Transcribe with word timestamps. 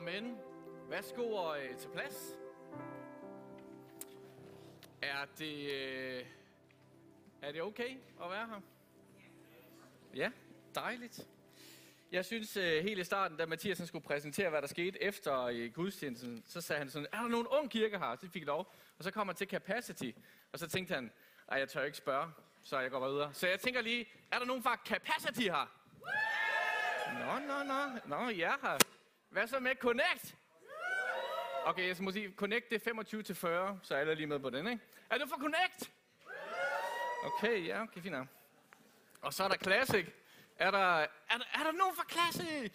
Amen. 0.00 0.38
Værsgo 0.88 1.32
og 1.32 1.64
øh, 1.64 1.76
til 1.76 1.88
plads. 1.88 2.36
Er 5.02 5.24
det, 5.38 5.70
øh, 5.70 6.26
er 7.42 7.52
det 7.52 7.62
okay 7.62 7.96
at 8.22 8.30
være 8.30 8.46
her? 8.46 8.60
Ja, 10.14 10.30
dejligt. 10.74 11.28
Jeg 12.12 12.24
synes 12.24 12.56
øh, 12.56 12.82
helt 12.82 13.00
i 13.00 13.04
starten, 13.04 13.36
da 13.36 13.46
Mathias 13.46 13.78
skulle 13.78 14.04
præsentere, 14.04 14.50
hvad 14.50 14.62
der 14.62 14.68
skete 14.68 15.02
efter 15.02 15.42
øh, 15.42 15.72
gudstjenesten, 15.72 16.42
så 16.46 16.60
sagde 16.60 16.78
han 16.78 16.90
sådan, 16.90 17.08
er 17.12 17.20
der 17.20 17.28
nogen 17.28 17.46
ung 17.46 17.70
kirke 17.70 17.98
her? 17.98 18.16
Så 18.20 18.28
fik 18.30 18.42
jeg 18.42 18.46
lov. 18.46 18.74
Og 18.98 19.04
så 19.04 19.10
kom 19.10 19.26
han 19.26 19.36
til 19.36 19.48
capacity, 19.48 20.10
og 20.52 20.58
så 20.58 20.68
tænkte 20.68 20.94
han, 20.94 21.12
ej, 21.48 21.58
jeg 21.58 21.68
tør 21.68 21.84
ikke 21.84 21.96
spørge, 21.96 22.30
så 22.62 22.78
jeg 22.78 22.90
går 22.90 23.00
bare 23.00 23.10
videre. 23.10 23.34
Så 23.34 23.48
jeg 23.48 23.60
tænker 23.60 23.80
lige, 23.80 24.08
er 24.32 24.38
der 24.38 24.46
nogen 24.46 24.62
fra 24.62 24.80
capacity 24.86 25.42
her? 25.42 25.74
Nå, 27.12 27.38
nå, 27.46 27.62
nå, 27.62 28.16
nå, 28.16 28.28
ja 28.28 28.52
her. 28.62 28.97
Hvad 29.28 29.46
så 29.46 29.60
med 29.60 29.74
Connect? 29.74 30.36
Okay, 31.64 31.88
jeg 31.88 31.96
må 32.00 32.12
sige, 32.12 32.34
Connect 32.36 32.70
det 32.70 32.76
er 32.76 32.84
25 32.84 33.22
til 33.22 33.34
40, 33.34 33.80
så 33.82 33.94
alle 33.94 34.12
er 34.12 34.16
lige 34.16 34.26
med 34.26 34.38
på 34.38 34.50
den, 34.50 34.66
ikke? 34.66 34.84
Er 35.10 35.18
du 35.18 35.26
for 35.28 35.36
Connect? 35.36 35.92
Okay, 37.24 37.66
ja, 37.66 37.82
okay, 37.82 38.00
fint. 38.00 38.16
Og 39.22 39.34
så 39.34 39.44
er 39.44 39.48
der 39.48 39.56
Classic. 39.56 40.06
Er 40.58 40.70
der, 40.70 40.98
er 40.98 41.06
der, 41.28 41.44
er 41.54 41.62
der 41.64 41.72
nogen 41.72 41.96
fra 41.96 42.04
Classic? 42.10 42.72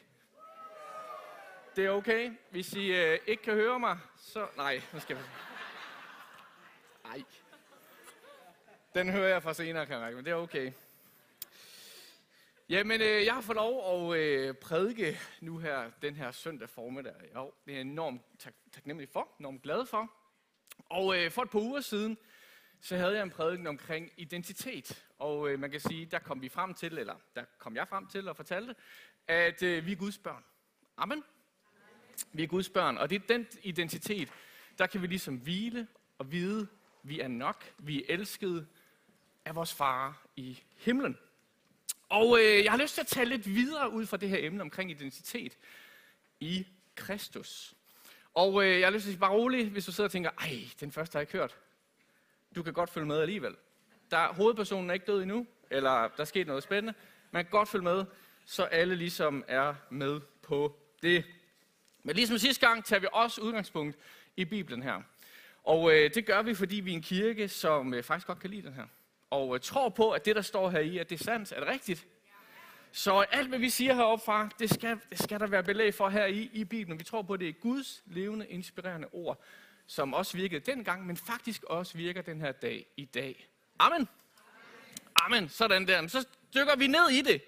Det 1.75 1.85
er 1.85 1.89
okay. 1.89 2.31
Hvis 2.49 2.73
I 2.73 2.95
øh, 2.95 3.19
ikke 3.27 3.43
kan 3.43 3.53
høre 3.53 3.79
mig, 3.79 3.99
så... 4.17 4.47
Nej, 4.57 4.81
nu 4.93 4.99
skal 4.99 5.17
vi... 5.17 5.21
Nej. 7.03 7.23
Den 8.95 9.09
hører 9.09 9.27
jeg 9.27 9.43
fra 9.43 9.53
senere, 9.53 9.85
kan 9.85 9.93
jeg 9.93 10.01
mærke, 10.01 10.15
men 10.15 10.25
det 10.25 10.31
er 10.31 10.35
okay. 10.35 10.71
Jamen, 12.73 13.01
øh, 13.01 13.25
jeg 13.25 13.33
har 13.33 13.41
fået 13.41 13.55
lov 13.55 14.13
at 14.13 14.19
øh, 14.19 14.55
prædike 14.55 15.19
nu 15.41 15.57
her, 15.57 15.91
den 16.01 16.15
her 16.15 16.31
søndag 16.31 16.69
formiddag. 16.69 17.13
Jo, 17.35 17.53
det 17.65 17.71
er 17.71 17.75
jeg 17.75 17.81
enormt 17.81 18.21
tak, 18.39 18.53
taknemmelig 18.71 19.09
for, 19.09 19.27
enormt 19.39 19.61
glad 19.61 19.85
for. 19.85 20.11
Og 20.85 21.17
øh, 21.17 21.31
for 21.31 21.41
et 21.41 21.49
par 21.49 21.59
uger 21.59 21.81
siden, 21.81 22.17
så 22.81 22.97
havde 22.97 23.13
jeg 23.13 23.23
en 23.23 23.29
prædiken 23.29 23.67
omkring 23.67 24.11
identitet. 24.17 25.05
Og 25.19 25.49
øh, 25.49 25.59
man 25.59 25.71
kan 25.71 25.79
sige, 25.79 26.05
der 26.05 26.19
kom 26.19 26.41
vi 26.41 26.49
frem 26.49 26.73
til, 26.73 26.97
eller 26.97 27.15
der 27.35 27.43
kom 27.57 27.75
jeg 27.75 27.87
frem 27.87 28.07
til 28.07 28.27
og 28.29 28.35
fortalte, 28.35 28.75
at 29.27 29.63
øh, 29.63 29.85
vi 29.85 29.91
er 29.91 29.95
Guds 29.95 30.17
børn. 30.17 30.43
Amen. 30.97 31.23
Vi 32.31 32.43
er 32.43 32.47
Guds 32.47 32.69
børn, 32.69 32.97
og 32.97 33.09
det 33.09 33.21
er 33.21 33.27
den 33.27 33.47
identitet, 33.63 34.29
der 34.77 34.87
kan 34.87 35.01
vi 35.01 35.07
ligesom 35.07 35.35
hvile 35.35 35.87
og 36.17 36.31
vide, 36.31 36.67
vi 37.03 37.19
er 37.19 37.27
nok, 37.27 37.73
vi 37.77 38.03
er 38.03 38.05
elskede 38.13 38.67
af 39.45 39.55
vores 39.55 39.73
far 39.73 40.25
i 40.35 40.63
himlen. 40.77 41.17
Og 42.13 42.39
øh, 42.39 42.63
jeg 42.63 42.71
har 42.71 42.77
lyst 42.77 42.93
til 42.93 43.01
at 43.01 43.07
tale 43.07 43.29
lidt 43.29 43.55
videre 43.55 43.91
ud 43.91 44.05
fra 44.05 44.17
det 44.17 44.29
her 44.29 44.37
emne 44.39 44.61
omkring 44.61 44.91
identitet 44.91 45.57
i 46.39 46.67
Kristus. 46.95 47.73
Og 48.33 48.65
øh, 48.65 48.79
jeg 48.79 48.87
har 48.87 48.91
lyst 48.91 49.03
til 49.03 49.09
at 49.09 49.13
sige 49.13 49.19
bare 49.19 49.31
roligt, 49.31 49.69
hvis 49.69 49.85
du 49.85 49.91
sidder 49.91 50.07
og 50.07 50.11
tænker, 50.11 50.29
ej, 50.39 50.59
den 50.79 50.91
første 50.91 51.15
har 51.15 51.19
jeg 51.19 51.21
ikke 51.21 51.37
hørt. 51.37 51.57
Du 52.55 52.63
kan 52.63 52.73
godt 52.73 52.89
følge 52.89 53.07
med 53.07 53.19
alligevel. 53.19 53.55
Der, 54.11 54.33
hovedpersonen 54.33 54.89
er 54.89 54.93
ikke 54.93 55.05
død 55.05 55.21
endnu, 55.21 55.47
eller 55.69 55.91
der 55.91 56.21
er 56.21 56.25
sket 56.25 56.47
noget 56.47 56.63
spændende. 56.63 56.93
Man 57.31 57.45
kan 57.45 57.51
godt 57.51 57.69
følge 57.69 57.83
med, 57.83 58.05
så 58.45 58.63
alle 58.63 58.95
ligesom 58.95 59.43
er 59.47 59.75
med 59.89 60.21
på 60.41 60.79
det. 61.01 61.25
Men 62.03 62.15
ligesom 62.15 62.37
sidste 62.37 62.67
gang 62.67 62.85
tager 62.85 62.99
vi 62.99 63.07
også 63.11 63.41
udgangspunkt 63.41 63.97
i 64.37 64.45
Bibelen 64.45 64.83
her. 64.83 65.01
Og 65.63 65.93
øh, 65.93 66.13
det 66.13 66.25
gør 66.25 66.41
vi, 66.41 66.55
fordi 66.55 66.75
vi 66.75 66.91
er 66.91 66.95
en 66.95 67.01
kirke, 67.01 67.47
som 67.47 67.93
øh, 67.93 68.03
faktisk 68.03 68.27
godt 68.27 68.39
kan 68.39 68.49
lide 68.49 68.67
den 68.67 68.73
her 68.73 68.85
og 69.33 69.55
øh, 69.55 69.61
tror 69.61 69.89
på, 69.89 70.11
at 70.11 70.25
det, 70.25 70.35
der 70.35 70.41
står 70.41 70.69
her 70.69 70.79
i, 70.79 70.97
at 70.97 71.09
det 71.09 71.19
er 71.19 71.23
sandt, 71.23 71.51
er 71.51 71.59
det 71.59 71.67
rigtigt? 71.67 72.07
Så 72.91 73.21
øh, 73.21 73.25
alt, 73.31 73.49
hvad 73.49 73.59
vi 73.59 73.69
siger 73.69 73.93
heroppefra, 73.93 74.49
det 74.59 74.69
skal, 74.69 74.99
det 75.09 75.19
skal 75.19 75.39
der 75.39 75.47
være 75.47 75.63
belæg 75.63 75.93
for 75.93 76.09
her 76.09 76.25
i, 76.25 76.49
i 76.53 76.63
Bibelen. 76.63 76.99
Vi 76.99 77.03
tror 77.03 77.21
på, 77.21 77.33
at 77.33 77.39
det 77.39 77.49
er 77.49 77.53
Guds 77.53 78.03
levende, 78.05 78.47
inspirerende 78.47 79.07
ord, 79.11 79.41
som 79.87 80.13
også 80.13 80.37
virkede 80.37 80.71
dengang, 80.71 81.05
men 81.05 81.17
faktisk 81.17 81.63
også 81.63 81.97
virker 81.97 82.21
den 82.21 82.41
her 82.41 82.51
dag 82.51 82.85
i 82.97 83.05
dag. 83.05 83.47
Amen. 83.79 84.07
Amen. 85.15 85.49
Sådan 85.49 85.87
der. 85.87 86.07
Så 86.07 86.27
dykker 86.55 86.75
vi 86.75 86.87
ned 86.87 87.09
i 87.09 87.21
det. 87.21 87.41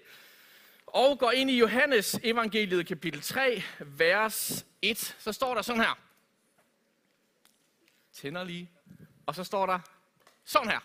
Og 0.86 1.18
går 1.18 1.30
ind 1.30 1.50
i 1.50 1.58
Johannes 1.58 2.20
evangeliet 2.22 2.86
kapitel 2.86 3.20
3, 3.20 3.62
vers 3.80 4.66
1. 4.82 5.16
Så 5.18 5.32
står 5.32 5.54
der 5.54 5.62
sådan 5.62 5.82
her. 5.82 5.98
Tænder 8.12 8.44
lige. 8.44 8.70
Og 9.26 9.34
så 9.34 9.44
står 9.44 9.66
der 9.66 9.78
sådan 10.44 10.70
her. 10.70 10.80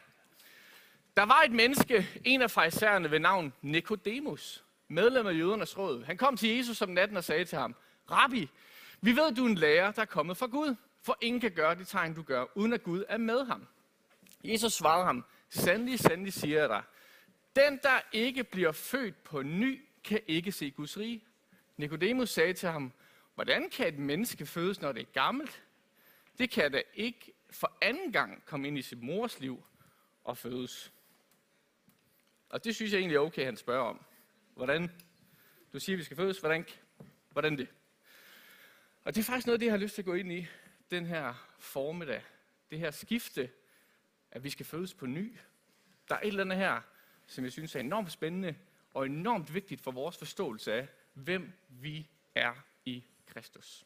Der 1.17 1.23
var 1.23 1.41
et 1.45 1.51
menneske, 1.51 2.07
en 2.25 2.41
af 2.41 2.51
farisæerne 2.51 3.11
ved 3.11 3.19
navn 3.19 3.53
Nikodemus, 3.61 4.63
medlem 4.87 5.27
af 5.27 5.33
jødernes 5.33 5.77
råd. 5.77 6.03
Han 6.03 6.17
kom 6.17 6.37
til 6.37 6.49
Jesus 6.49 6.81
om 6.81 6.89
natten 6.89 7.17
og 7.17 7.23
sagde 7.23 7.45
til 7.45 7.57
ham, 7.57 7.75
Rabbi, 8.11 8.49
vi 9.01 9.15
ved, 9.15 9.27
at 9.31 9.37
du 9.37 9.45
er 9.45 9.49
en 9.49 9.55
lærer, 9.55 9.91
der 9.91 10.01
er 10.01 10.05
kommet 10.05 10.37
fra 10.37 10.45
Gud, 10.45 10.75
for 11.01 11.17
ingen 11.21 11.41
kan 11.41 11.51
gøre 11.51 11.75
de 11.75 11.83
tegn, 11.83 12.13
du 12.13 12.21
gør, 12.21 12.45
uden 12.55 12.73
at 12.73 12.83
Gud 12.83 13.03
er 13.09 13.17
med 13.17 13.45
ham. 13.45 13.67
Jesus 14.43 14.73
svarede 14.73 15.05
ham, 15.05 15.25
sandelig, 15.49 15.99
sandelig 15.99 16.33
siger 16.33 16.59
jeg 16.59 16.69
dig, 16.69 16.83
den, 17.55 17.79
der 17.83 17.99
ikke 18.11 18.43
bliver 18.43 18.71
født 18.71 19.23
på 19.23 19.41
ny, 19.41 19.85
kan 20.03 20.19
ikke 20.27 20.51
se 20.51 20.71
Guds 20.71 20.97
rige. 20.97 21.23
Nikodemus 21.77 22.29
sagde 22.29 22.53
til 22.53 22.69
ham, 22.69 22.91
hvordan 23.35 23.69
kan 23.69 23.87
et 23.87 23.99
menneske 23.99 24.45
fødes, 24.45 24.81
når 24.81 24.91
det 24.91 25.01
er 25.01 25.11
gammelt? 25.13 25.63
Det 26.37 26.49
kan 26.49 26.71
da 26.71 26.81
ikke 26.93 27.33
for 27.51 27.77
anden 27.81 28.11
gang 28.11 28.43
komme 28.45 28.67
ind 28.67 28.77
i 28.77 28.81
sit 28.81 29.03
mors 29.03 29.39
liv 29.39 29.63
og 30.23 30.37
fødes. 30.37 30.91
Og 32.51 32.63
det 32.63 32.75
synes 32.75 32.91
jeg 32.91 32.99
egentlig 32.99 33.15
er 33.15 33.19
okay, 33.19 33.45
han 33.45 33.57
spørger 33.57 33.83
om. 33.83 34.01
Hvordan? 34.55 34.91
Du 35.73 35.79
siger, 35.79 35.97
vi 35.97 36.03
skal 36.03 36.17
fødes. 36.17 36.39
Hvordan, 36.39 36.65
hvordan 37.29 37.57
det? 37.57 37.67
Og 39.03 39.15
det 39.15 39.21
er 39.21 39.25
faktisk 39.25 39.47
noget, 39.47 39.59
det 39.59 39.65
jeg 39.65 39.73
har 39.73 39.77
lyst 39.79 39.95
til 39.95 40.01
at 40.01 40.05
gå 40.05 40.13
ind 40.13 40.31
i 40.31 40.47
den 40.91 41.05
her 41.05 41.33
formiddag. 41.59 42.23
Det 42.71 42.79
her 42.79 42.91
skifte, 42.91 43.49
at 44.31 44.43
vi 44.43 44.49
skal 44.49 44.65
fødes 44.65 44.93
på 44.93 45.05
ny. 45.05 45.37
Der 46.09 46.15
er 46.15 46.19
et 46.19 46.27
eller 46.27 46.43
andet 46.43 46.57
her, 46.57 46.81
som 47.27 47.43
jeg 47.43 47.51
synes 47.51 47.75
er 47.75 47.79
enormt 47.79 48.11
spændende 48.11 48.55
og 48.93 49.05
enormt 49.05 49.53
vigtigt 49.53 49.81
for 49.81 49.91
vores 49.91 50.17
forståelse 50.17 50.73
af, 50.73 50.87
hvem 51.13 51.51
vi 51.69 52.07
er 52.35 52.53
i 52.85 53.03
Kristus. 53.27 53.85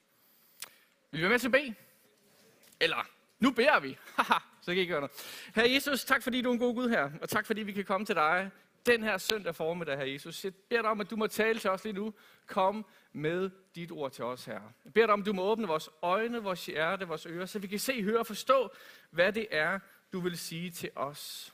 Vil 1.12 1.18
vi 1.18 1.22
være 1.22 1.30
med 1.30 1.40
til 1.40 1.48
at 1.48 1.52
bede? 1.52 1.76
Eller, 2.82 3.10
nu 3.40 3.52
beder 3.52 3.80
vi. 3.80 3.98
Så 4.66 4.74
kan 4.74 4.84
I 4.84 4.86
gøre 4.86 5.02
noget. 5.02 5.52
Herre 5.56 5.72
Jesus, 5.72 6.06
tak 6.06 6.24
fordi 6.24 6.42
du 6.42 6.50
er 6.50 6.54
en 6.54 6.60
god 6.60 6.76
Gud 6.76 6.90
her, 6.90 7.12
og 7.22 7.30
tak 7.30 7.46
fordi 7.46 7.62
vi 7.62 7.72
kan 7.72 7.86
komme 7.86 8.06
til 8.06 8.16
dig 8.16 8.52
den 8.86 9.04
her 9.04 9.18
søndag 9.18 9.56
formiddag, 9.56 9.98
her 9.98 10.06
Jesus. 10.06 10.44
Jeg 10.44 10.54
beder 10.70 10.82
dig 10.82 10.92
om, 10.92 11.02
at 11.02 11.10
du 11.10 11.16
må 11.16 11.28
tale 11.28 11.60
til 11.60 11.70
os 11.70 11.84
lige 11.84 11.94
nu. 11.94 12.14
Kom 12.46 12.86
med 13.14 13.50
dit 13.76 13.92
ord 13.92 14.12
til 14.12 14.24
os, 14.24 14.46
her. 14.46 14.62
Jeg 14.86 14.94
beder 14.94 15.06
dig 15.06 15.14
om, 15.14 15.20
at 15.20 15.26
du 15.26 15.34
må 15.34 15.42
åbne 15.42 15.68
vores 15.68 15.90
øjne, 16.02 16.44
vores 16.44 16.66
hjerte, 16.66 17.08
vores 17.08 17.26
ører, 17.26 17.46
så 17.46 17.60
vi 17.60 17.68
kan 17.68 17.80
se, 17.80 18.04
høre 18.04 18.20
og 18.20 18.28
forstå, 18.28 18.70
hvad 19.10 19.34
det 19.34 19.48
er, 19.52 19.80
du 20.14 20.20
vil 20.20 20.38
sige 20.38 20.72
til 20.72 20.90
os. 20.96 21.54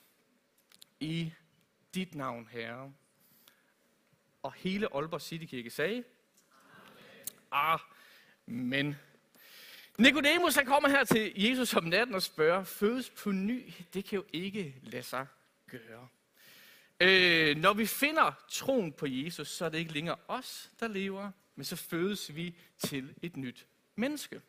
I 0.99 1.33
dit 1.95 2.16
navn, 2.16 2.47
Herre. 2.51 2.93
Og 4.43 4.53
hele 4.53 4.95
Aalborg 4.95 5.22
City 5.22 5.45
Kirke 5.45 5.69
sagde, 5.69 6.03
Amen. 7.51 7.79
Amen. 8.47 8.95
Nikodemus 9.97 10.56
han 10.56 10.66
kommer 10.66 10.90
her 10.90 11.03
til 11.03 11.34
Jesus 11.35 11.74
om 11.74 11.84
natten 11.84 12.16
og 12.16 12.22
spørger, 12.22 12.63
fødes 12.63 13.09
på 13.09 13.31
ny, 13.31 13.74
det 13.94 14.06
kan 14.06 14.16
jo 14.16 14.25
ikke 14.34 14.75
lade 14.84 15.03
sig 15.03 15.28
gøre. 15.72 16.07
Øh, 17.00 17.57
når 17.57 17.74
vi 17.74 17.85
finder 17.85 18.31
troen 18.50 18.94
på 18.94 19.06
Jesus, 19.09 19.47
så 19.47 19.66
er 19.66 19.69
det 19.69 19.78
ikke 19.78 19.94
længere 19.94 20.16
os, 20.28 20.69
der 20.79 20.88
lever, 20.88 21.31
men 21.56 21.66
så 21.66 21.75
fødes 21.75 22.35
vi 22.35 22.56
til 22.78 23.13
et 23.22 23.38
nyt 23.38 23.66
menneske. 23.96 24.41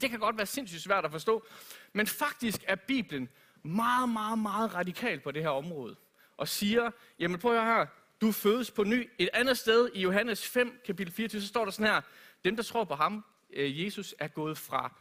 Det 0.00 0.10
kan 0.10 0.18
godt 0.18 0.36
være 0.36 0.46
sindssygt 0.46 0.82
svært 0.82 1.04
at 1.04 1.10
forstå, 1.10 1.46
men 1.92 2.06
faktisk 2.06 2.64
er 2.66 2.74
Bibelen 2.74 3.28
meget, 3.62 4.08
meget, 4.08 4.38
meget 4.38 4.74
radikal 4.74 5.20
på 5.20 5.30
det 5.30 5.42
her 5.42 5.50
område. 5.50 5.96
Og 6.36 6.48
siger, 6.48 6.90
jamen 7.18 7.38
prøv 7.38 7.56
at 7.56 7.64
høre 7.64 7.74
her, 7.74 7.86
du 8.20 8.32
fødes 8.32 8.70
på 8.70 8.84
ny. 8.84 9.10
Et 9.18 9.28
andet 9.32 9.58
sted 9.58 9.90
i 9.94 10.00
Johannes 10.00 10.48
5, 10.48 10.80
kapitel 10.84 11.14
24, 11.14 11.40
så 11.40 11.48
står 11.48 11.64
der 11.64 11.72
sådan 11.72 11.92
her, 11.92 12.00
dem 12.44 12.56
der 12.56 12.62
tror 12.62 12.84
på 12.84 12.94
ham, 12.94 13.24
Øh, 13.50 13.84
Jesus 13.84 14.14
er 14.18 14.28
gået 14.28 14.58
fra 14.58 14.92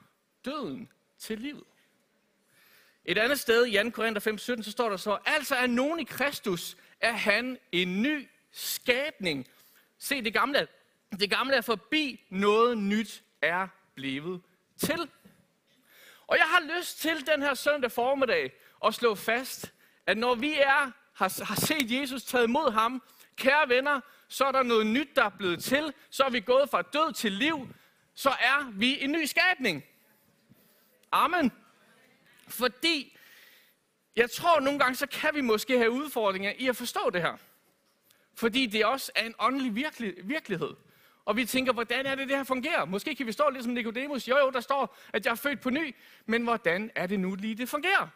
døden 0.45 0.91
til 1.17 1.39
livet. 1.39 1.63
Et 3.05 3.17
andet 3.17 3.39
sted 3.39 3.65
i 3.65 3.83
2. 3.83 3.89
Korinther 3.89 4.31
5:17 4.31 4.63
så 4.63 4.71
står 4.71 4.89
der 4.89 4.97
så, 4.97 5.17
altså 5.25 5.55
er 5.55 5.67
nogen 5.67 5.99
i 5.99 6.03
Kristus, 6.03 6.77
er 6.99 7.11
han 7.11 7.57
en 7.71 8.01
ny 8.01 8.29
skabning. 8.51 9.47
Se, 9.97 10.21
det 10.21 10.33
gamle, 10.33 10.67
det 11.19 11.29
gamle 11.29 11.55
er 11.55 11.61
forbi, 11.61 12.25
noget 12.29 12.77
nyt 12.77 13.23
er 13.41 13.67
blevet 13.95 14.41
til. 14.77 15.09
Og 16.27 16.37
jeg 16.37 16.45
har 16.45 16.77
lyst 16.77 16.99
til 16.99 17.27
den 17.27 17.41
her 17.41 17.53
søndag 17.53 17.91
formiddag 17.91 18.51
at 18.85 18.93
slå 18.93 19.15
fast, 19.15 19.73
at 20.05 20.17
når 20.17 20.35
vi 20.35 20.53
er, 20.53 20.91
har, 21.13 21.43
har 21.43 21.55
set 21.55 21.91
Jesus 21.91 22.23
taget 22.23 22.43
imod 22.43 22.71
ham, 22.71 23.03
kære 23.35 23.69
venner, 23.69 24.01
så 24.27 24.45
er 24.45 24.51
der 24.51 24.63
noget 24.63 24.87
nyt, 24.87 25.15
der 25.15 25.23
er 25.23 25.29
blevet 25.29 25.63
til. 25.63 25.93
Så 26.09 26.23
er 26.23 26.29
vi 26.29 26.39
gået 26.39 26.69
fra 26.69 26.81
død 26.81 27.13
til 27.13 27.31
liv 27.31 27.67
så 28.15 28.29
er 28.29 28.71
vi 28.71 29.03
en 29.03 29.11
ny 29.11 29.25
skabning. 29.25 29.85
Amen. 31.11 31.51
Fordi 32.47 33.17
jeg 34.15 34.31
tror 34.31 34.59
nogle 34.59 34.79
gange, 34.79 34.95
så 34.95 35.07
kan 35.07 35.29
vi 35.33 35.41
måske 35.41 35.77
have 35.77 35.91
udfordringer 35.91 36.53
i 36.57 36.67
at 36.67 36.75
forstå 36.75 37.09
det 37.09 37.21
her. 37.21 37.37
Fordi 38.33 38.65
det 38.65 38.85
også 38.85 39.11
er 39.15 39.25
en 39.25 39.35
åndelig 39.39 39.75
virkelig, 39.75 40.13
virkelighed. 40.23 40.75
Og 41.25 41.35
vi 41.35 41.45
tænker, 41.45 41.73
hvordan 41.73 42.05
er 42.05 42.15
det, 42.15 42.27
det 42.27 42.37
her 42.37 42.43
fungerer? 42.43 42.85
Måske 42.85 43.15
kan 43.15 43.27
vi 43.27 43.31
stå 43.31 43.49
lidt 43.49 43.63
som 43.63 43.73
Nicodemus. 43.73 44.27
Jo, 44.27 44.37
jo, 44.37 44.49
der 44.49 44.59
står, 44.59 44.97
at 45.13 45.25
jeg 45.25 45.31
er 45.31 45.35
født 45.35 45.61
på 45.61 45.69
ny. 45.69 45.95
Men 46.25 46.43
hvordan 46.43 46.91
er 46.95 47.07
det 47.07 47.19
nu 47.19 47.35
lige, 47.35 47.55
det 47.55 47.69
fungerer? 47.69 48.07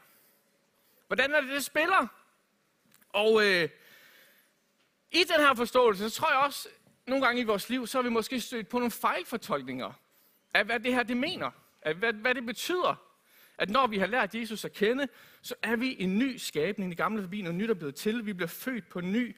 Hvordan 1.08 1.34
er 1.34 1.42
det, 1.42 1.50
det 1.50 1.66
spiller? 1.66 2.08
Og 3.10 3.46
øh, 3.46 3.70
i 5.12 5.24
den 5.24 5.46
her 5.46 5.54
forståelse, 5.56 6.10
så 6.10 6.16
tror 6.16 6.30
jeg 6.32 6.40
også, 6.40 6.70
nogle 7.10 7.26
gange 7.26 7.42
i 7.42 7.46
vores 7.46 7.70
liv, 7.70 7.88
så 7.88 7.98
har 7.98 8.04
vi 8.04 8.10
måske 8.10 8.42
stødt 8.42 8.68
på 8.68 8.78
nogle 8.78 8.92
fejlfortolkninger 8.92 9.94
af, 10.54 10.66
hvad 10.66 10.80
det 10.80 10.94
her 10.94 11.04
det 11.04 11.18
mener. 11.18 11.52
Af, 11.82 11.96
hvad, 11.96 12.14
hvad 12.14 12.36
det 12.36 12.46
betyder. 12.46 12.96
At 13.58 13.70
når 13.70 13.88
vi 13.88 13.98
har 13.98 14.08
lært 14.08 14.36
Jesus 14.36 14.66
at 14.66 14.74
kende, 14.74 15.08
så 15.42 15.56
er 15.62 15.76
vi 15.76 15.96
en 16.00 16.20
ny 16.20 16.38
skabning. 16.38 16.90
Det 16.90 16.98
gamle 16.98 17.22
forbi, 17.22 17.42
noget 17.42 17.56
nyt 17.56 17.70
er 17.70 17.74
blevet 17.74 17.96
til. 17.96 18.26
Vi 18.26 18.34
bliver 18.34 18.48
født 18.48 18.90
på 18.90 19.02
ny. 19.02 19.36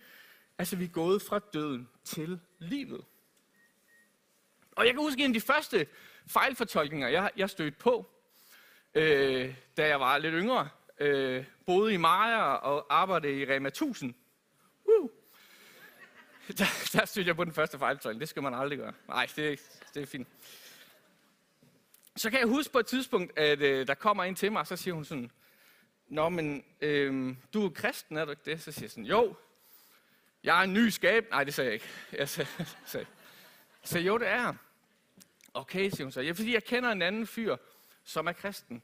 Altså, 0.58 0.76
vi 0.76 0.84
er 0.84 0.90
gået 0.90 1.22
fra 1.22 1.40
døden 1.40 1.90
til 2.04 2.40
livet. 2.60 3.06
Og 4.72 4.86
jeg 4.86 4.94
kan 4.94 5.02
huske 5.02 5.24
en 5.24 5.30
af 5.30 5.34
de 5.34 5.42
første 5.42 5.88
fejlfortolkninger, 6.28 7.08
jeg, 7.08 7.32
jeg 7.38 7.50
stødte 7.50 7.78
på, 7.78 8.10
øh, 8.94 9.56
da 9.78 9.88
jeg 9.88 10.00
var 10.00 10.18
lidt 10.18 10.34
yngre. 10.38 10.70
Øh, 11.00 11.46
boede 11.66 11.94
i 11.94 11.98
Maja 11.98 12.42
og 12.42 12.86
arbejdede 12.90 13.40
i 13.40 13.46
Rema 13.46 13.68
1000. 13.68 14.14
Der, 16.58 16.66
der 16.94 17.06
stødte 17.06 17.28
jeg 17.28 17.36
på 17.36 17.44
den 17.44 17.54
første 17.54 17.80
fejlfortolkning. 17.80 18.20
Det 18.20 18.30
skal 18.30 18.44
man 18.44 18.54
aldrig 18.54 18.80
gøre. 18.80 18.94
Nej, 19.08 19.28
det, 19.36 19.60
det 19.94 20.02
er 20.02 20.06
fint. 20.06 20.28
Så 22.16 22.30
kan 22.30 22.40
jeg 22.40 22.48
huske 22.48 22.74
på 22.74 22.80
et 22.80 22.86
tidspunkt, 22.86 23.38
at 23.38 23.62
øh, 23.62 23.88
der 23.88 23.94
kommer 23.94 24.24
en 24.24 24.36
til 24.36 24.52
mig, 24.52 24.60
og 24.60 24.68
så 24.68 24.76
siger 24.76 24.94
hun 24.94 25.06
sådan, 25.06 25.32
Nå, 26.08 26.30
men 26.30 26.64
øh, 26.82 27.36
du 27.54 27.66
er 27.66 27.70
kristen, 27.70 28.18
er 28.18 28.26
du 28.26 28.32
ikke 28.32 28.52
det? 28.52 28.62
Så 28.62 28.72
siger 28.72 28.84
jeg 28.84 28.92
sådan, 28.92 29.06
jo, 29.06 29.36
jeg 30.44 30.60
er 30.60 30.64
en 30.64 30.74
ny 30.74 30.90
skab. 30.90 31.30
Nej, 31.30 31.44
det 31.44 31.54
sagde 31.54 31.68
jeg 31.68 31.74
ikke. 31.74 31.88
Jeg 32.14 32.30
sagde, 32.30 32.50
sagde, 32.86 33.06
Så 33.84 34.00
jo, 34.00 34.18
det 34.18 34.28
er 34.28 34.54
Okay, 35.54 35.90
siger 35.90 36.04
hun 36.04 36.12
så. 36.12 36.22
Ja, 36.22 36.32
fordi 36.32 36.54
jeg 36.54 36.64
kender 36.64 36.92
en 36.92 37.02
anden 37.02 37.28
fyr, 37.28 37.58
som 38.04 38.28
er 38.28 38.32
kristen. 38.32 38.82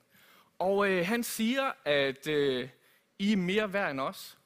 Og 0.59 0.89
øh, 0.89 1.07
han 1.07 1.23
siger, 1.23 1.71
at 1.85 2.27
øh, 2.27 2.69
I 3.19 3.31
er 3.31 3.37
mere 3.37 3.73
værd 3.73 3.91
end 3.91 4.01
os. 4.01 4.36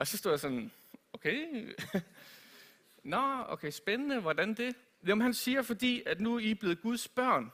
Og 0.00 0.06
så 0.06 0.16
stod 0.16 0.32
jeg 0.32 0.40
sådan, 0.40 0.70
okay. 1.12 1.68
Nå, 3.02 3.44
okay, 3.48 3.70
spændende. 3.70 4.20
Hvordan 4.20 4.54
det? 4.54 4.76
Jamen, 5.06 5.22
han 5.22 5.34
siger, 5.34 5.62
fordi 5.62 6.02
at 6.06 6.20
nu 6.20 6.34
er 6.34 6.38
I 6.38 6.54
blevet 6.54 6.82
Guds 6.82 7.08
børn, 7.08 7.52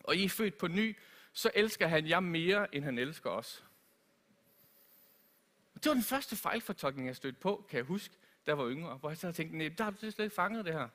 og 0.00 0.16
I 0.16 0.24
er 0.24 0.28
født 0.28 0.58
på 0.58 0.68
ny, 0.68 0.96
så 1.32 1.50
elsker 1.54 1.86
han 1.86 2.08
jer 2.08 2.20
mere, 2.20 2.74
end 2.74 2.84
han 2.84 2.98
elsker 2.98 3.30
os. 3.30 3.64
Det 5.74 5.86
var 5.86 5.94
den 5.94 6.02
første 6.02 6.36
fejlfortolkning, 6.36 7.08
jeg 7.08 7.16
stødte 7.16 7.40
på, 7.40 7.66
kan 7.70 7.76
jeg 7.76 7.84
huske, 7.84 8.14
da 8.46 8.50
jeg 8.50 8.58
var 8.58 8.70
yngre, 8.70 8.96
hvor 8.96 9.10
jeg 9.10 9.16
så 9.16 9.32
tænkte, 9.32 9.58
nej, 9.58 9.68
der 9.68 9.84
har 9.84 9.90
du 9.90 9.98
slet 9.98 10.18
ikke 10.18 10.34
fanget 10.34 10.64
det 10.64 10.72
her. 10.72 10.88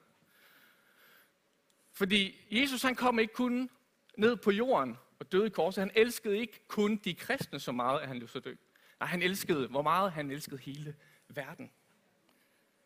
Fordi 1.94 2.48
Jesus 2.52 2.82
han 2.82 2.96
kom 2.96 3.20
ikke 3.20 3.34
kun 3.34 3.70
ned 4.18 4.36
på 4.36 4.52
jorden 4.52 4.98
og 5.20 5.32
døde 5.32 5.48
i 5.48 5.50
korset. 5.50 5.82
Han 5.82 5.92
elskede 5.96 6.38
ikke 6.38 6.68
kun 6.68 6.96
de 6.96 7.16
kristne 7.16 7.60
så 7.60 7.72
meget, 7.72 8.00
at 8.00 8.08
han 8.08 8.20
løb 8.20 8.30
så 8.30 8.40
død. 8.40 8.58
Nej, 9.00 9.08
han 9.08 9.22
elskede, 9.22 9.68
hvor 9.68 9.82
meget 9.82 10.12
han 10.12 10.32
elskede 10.32 10.58
hele 10.58 10.96
verden. 11.28 11.72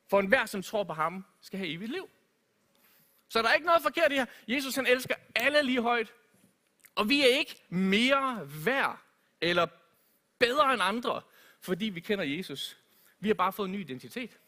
For 0.09 0.19
enhver, 0.19 0.45
som 0.45 0.61
tror 0.61 0.83
på 0.83 0.93
ham, 0.93 1.25
skal 1.41 1.59
have 1.59 1.69
evigt 1.69 1.91
liv. 1.91 2.09
Så 3.29 3.41
der 3.41 3.49
er 3.49 3.53
ikke 3.53 3.65
noget 3.65 3.81
forkert 3.81 4.11
i 4.11 4.15
her. 4.15 4.25
Jesus 4.47 4.75
han 4.75 4.87
elsker 4.87 5.15
alle 5.35 5.63
lige 5.63 5.81
højt. 5.81 6.13
Og 6.95 7.09
vi 7.09 7.21
er 7.21 7.37
ikke 7.37 7.63
mere 7.69 8.49
værd 8.65 8.99
eller 9.41 9.67
bedre 10.39 10.73
end 10.73 10.81
andre, 10.81 11.21
fordi 11.61 11.85
vi 11.85 11.99
kender 11.99 12.23
Jesus. 12.23 12.77
Vi 13.19 13.29
har 13.29 13.33
bare 13.33 13.53
fået 13.53 13.67
en 13.67 13.71
ny 13.71 13.79
identitet. 13.79 14.39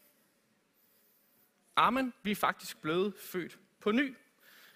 Amen. 1.76 2.12
Vi 2.22 2.30
er 2.30 2.36
faktisk 2.36 2.80
blevet 2.80 3.14
født 3.20 3.58
på 3.80 3.92
ny. 3.92 4.16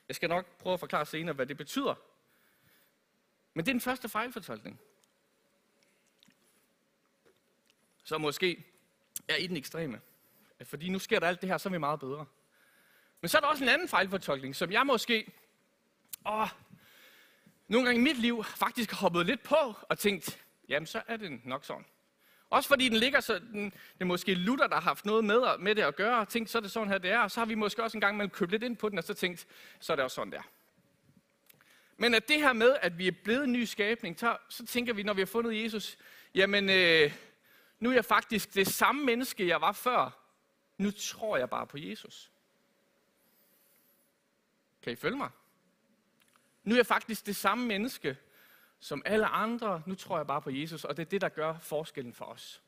Jeg 0.08 0.16
skal 0.16 0.28
nok 0.28 0.46
prøve 0.58 0.74
at 0.74 0.80
forklare 0.80 1.06
senere, 1.06 1.34
hvad 1.34 1.46
det 1.46 1.56
betyder. 1.56 1.94
Men 3.54 3.64
det 3.64 3.70
er 3.70 3.74
den 3.74 3.80
første 3.80 4.08
fejlfortolkning. 4.08 4.80
Så 8.08 8.18
måske 8.18 8.64
er 9.28 9.36
i 9.36 9.46
den 9.46 9.56
ekstreme. 9.56 10.00
Fordi 10.64 10.88
nu 10.88 10.98
sker 10.98 11.20
der 11.20 11.26
alt 11.26 11.40
det 11.40 11.48
her, 11.48 11.58
så 11.58 11.68
er 11.68 11.70
vi 11.70 11.78
meget 11.78 12.00
bedre. 12.00 12.26
Men 13.20 13.28
så 13.28 13.36
er 13.36 13.40
der 13.40 13.48
også 13.48 13.64
en 13.64 13.68
anden 13.68 13.88
fejlfortolkning, 13.88 14.56
som 14.56 14.72
jeg 14.72 14.86
måske 14.86 15.32
åh, 16.26 16.48
nogle 17.68 17.86
gange 17.86 18.00
i 18.00 18.04
mit 18.04 18.18
liv 18.18 18.44
faktisk 18.44 18.90
har 18.90 18.96
hoppet 18.96 19.26
lidt 19.26 19.42
på 19.42 19.74
og 19.82 19.98
tænkt, 19.98 20.44
jamen 20.68 20.86
så 20.86 21.02
er 21.06 21.16
det 21.16 21.46
nok 21.46 21.64
sådan. 21.64 21.84
Også 22.50 22.68
fordi 22.68 22.88
den 22.88 22.96
ligger 22.96 23.20
så, 23.20 23.38
den, 23.38 23.64
det 23.64 24.00
er 24.00 24.04
måske 24.04 24.34
Luther, 24.34 24.66
der 24.66 24.74
har 24.74 24.82
haft 24.82 25.04
noget 25.04 25.24
med, 25.24 25.58
med 25.58 25.74
det 25.74 25.82
at 25.82 25.96
gøre, 25.96 26.20
og 26.20 26.28
tænkt, 26.28 26.50
så 26.50 26.58
er 26.58 26.62
det 26.62 26.70
sådan 26.70 26.88
her, 26.88 26.98
det 26.98 27.10
er, 27.10 27.18
og 27.18 27.30
så 27.30 27.40
har 27.40 27.46
vi 27.46 27.54
måske 27.54 27.82
også 27.82 27.96
en 27.96 28.00
gang 28.00 28.14
imellem 28.14 28.30
købt 28.30 28.50
lidt 28.50 28.62
ind 28.62 28.76
på 28.76 28.88
den, 28.88 28.98
og 28.98 29.04
så 29.04 29.14
tænkt, 29.14 29.46
så 29.80 29.92
er 29.92 29.96
det 29.96 30.04
også 30.04 30.14
sådan 30.14 30.32
der. 30.32 30.42
Men 31.96 32.14
at 32.14 32.28
det 32.28 32.36
her 32.36 32.52
med, 32.52 32.76
at 32.82 32.98
vi 32.98 33.06
er 33.06 33.12
blevet 33.24 33.44
en 33.44 33.52
ny 33.52 33.64
skabning, 33.64 34.18
så, 34.18 34.36
så 34.48 34.66
tænker 34.66 34.92
vi, 34.92 35.02
når 35.02 35.12
vi 35.12 35.20
har 35.20 35.26
fundet 35.26 35.62
Jesus, 35.64 35.98
jamen, 36.34 36.70
øh, 36.70 37.12
nu 37.80 37.90
er 37.90 37.94
jeg 37.94 38.04
faktisk 38.04 38.54
det 38.54 38.66
samme 38.66 39.04
menneske, 39.04 39.48
jeg 39.48 39.60
var 39.60 39.72
før. 39.72 40.10
Nu 40.78 40.90
tror 40.90 41.36
jeg 41.36 41.50
bare 41.50 41.66
på 41.66 41.78
Jesus. 41.78 42.32
Kan 44.82 44.92
I 44.92 44.96
følge 44.96 45.16
mig? 45.16 45.30
Nu 46.64 46.74
er 46.74 46.78
jeg 46.78 46.86
faktisk 46.86 47.26
det 47.26 47.36
samme 47.36 47.66
menneske, 47.66 48.16
som 48.80 49.02
alle 49.04 49.26
andre. 49.26 49.82
Nu 49.86 49.94
tror 49.94 50.16
jeg 50.16 50.26
bare 50.26 50.42
på 50.42 50.50
Jesus, 50.50 50.84
og 50.84 50.96
det 50.96 51.02
er 51.02 51.10
det, 51.10 51.20
der 51.20 51.28
gør 51.28 51.58
forskellen 51.58 52.14
for 52.14 52.24
os. 52.24 52.62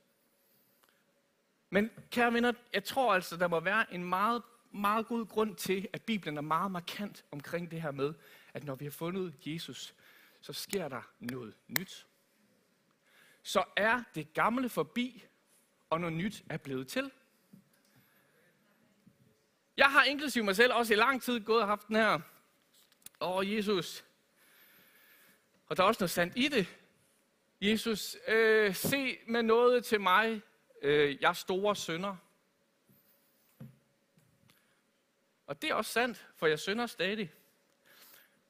Men 1.70 1.90
kære 2.10 2.32
venner, 2.32 2.52
jeg 2.72 2.84
tror 2.84 3.14
altså, 3.14 3.36
der 3.36 3.48
må 3.48 3.60
være 3.60 3.94
en 3.94 4.04
meget, 4.04 4.42
meget 4.72 5.06
god 5.06 5.26
grund 5.26 5.56
til, 5.56 5.88
at 5.92 6.02
Bibelen 6.02 6.36
er 6.36 6.42
meget 6.42 6.70
markant 6.70 7.24
omkring 7.30 7.70
det 7.70 7.82
her 7.82 7.90
med, 7.90 8.14
at 8.54 8.64
når 8.64 8.74
vi 8.74 8.84
har 8.84 8.92
fundet 8.92 9.34
Jesus, 9.46 9.94
så 10.40 10.52
sker 10.52 10.88
der 10.88 11.02
noget 11.18 11.54
nyt. 11.68 12.06
Så 13.50 13.64
er 13.76 14.02
det 14.14 14.32
gamle 14.32 14.68
forbi, 14.68 15.24
og 15.90 16.00
noget 16.00 16.16
nyt 16.16 16.42
er 16.50 16.56
blevet 16.56 16.88
til. 16.88 17.10
Jeg 19.76 19.92
har 19.92 20.04
inklusive 20.04 20.44
mig 20.44 20.56
selv 20.56 20.72
også 20.72 20.92
i 20.92 20.96
lang 20.96 21.22
tid 21.22 21.40
gået 21.40 21.62
og 21.62 21.68
haft 21.68 21.88
den 21.88 21.96
her, 21.96 22.20
åh 23.20 23.54
Jesus, 23.54 24.04
og 25.66 25.76
der 25.76 25.82
er 25.82 25.86
også 25.86 26.02
noget 26.02 26.10
sandt 26.10 26.32
i 26.36 26.48
det. 26.48 26.76
Jesus, 27.60 28.16
øh, 28.28 28.74
se 28.74 29.18
med 29.26 29.42
noget 29.42 29.84
til 29.84 30.00
mig, 30.00 30.42
øh, 30.82 31.22
jeg 31.22 31.36
store 31.36 31.76
sønder. 31.76 32.16
Og 35.46 35.62
det 35.62 35.70
er 35.70 35.74
også 35.74 35.92
sandt, 35.92 36.26
for 36.36 36.46
jeg 36.46 36.58
synder 36.58 36.86
stadig. 36.86 37.32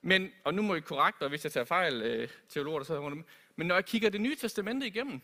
Men, 0.00 0.32
og 0.44 0.54
nu 0.54 0.62
må 0.62 0.74
I 0.74 0.80
korrekt, 0.80 1.22
og 1.22 1.28
hvis 1.28 1.44
jeg 1.44 1.52
tager 1.52 1.64
fejl, 1.64 2.02
øh, 2.02 2.28
teologer, 2.48 2.78
der 2.78 2.84
sidder 2.84 3.00
rundt 3.00 3.26
men 3.60 3.66
når 3.66 3.74
jeg 3.74 3.84
kigger 3.84 4.10
det 4.10 4.20
nye 4.20 4.36
testamente 4.36 4.86
igennem, 4.86 5.20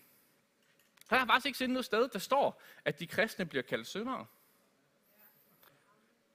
så 1.00 1.06
har 1.08 1.16
jeg 1.16 1.26
faktisk 1.26 1.46
ikke 1.46 1.58
set 1.58 1.70
noget 1.70 1.84
sted, 1.84 2.08
der 2.08 2.18
står, 2.18 2.62
at 2.84 3.00
de 3.00 3.06
kristne 3.06 3.46
bliver 3.46 3.62
kaldt 3.62 3.86
syndere. 3.86 4.26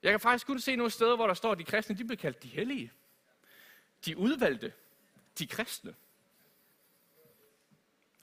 Jeg 0.04 0.12
kan 0.12 0.20
faktisk 0.20 0.48
kun 0.48 0.60
se 0.60 0.76
nogle 0.76 0.92
steder, 0.92 1.16
hvor 1.16 1.28
der 1.28 1.34
står, 1.34 1.52
at 1.52 1.58
de 1.58 1.64
kristne 1.64 1.98
de 1.98 2.04
bliver 2.04 2.18
kaldt 2.18 2.44
de 2.44 2.48
hellige. 2.48 2.92
De 4.06 4.18
udvalgte 4.18 4.74
de 5.40 5.48
kristne. 5.48 5.96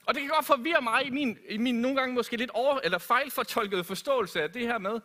Og 0.05 0.13
det 0.13 0.21
kan 0.21 0.29
godt 0.29 0.45
forvirre 0.45 0.81
mig 0.81 1.05
i 1.05 1.09
min, 1.09 1.37
i 1.49 1.57
min 1.57 1.81
nogle 1.81 1.99
gange 1.99 2.15
måske 2.15 2.37
lidt 2.37 2.51
over, 2.51 2.79
eller 2.83 2.97
fejlfortolkede 2.97 3.83
forståelse 3.83 4.41
af 4.41 4.51
det 4.51 4.61
her 4.61 4.77
med, 4.77 4.99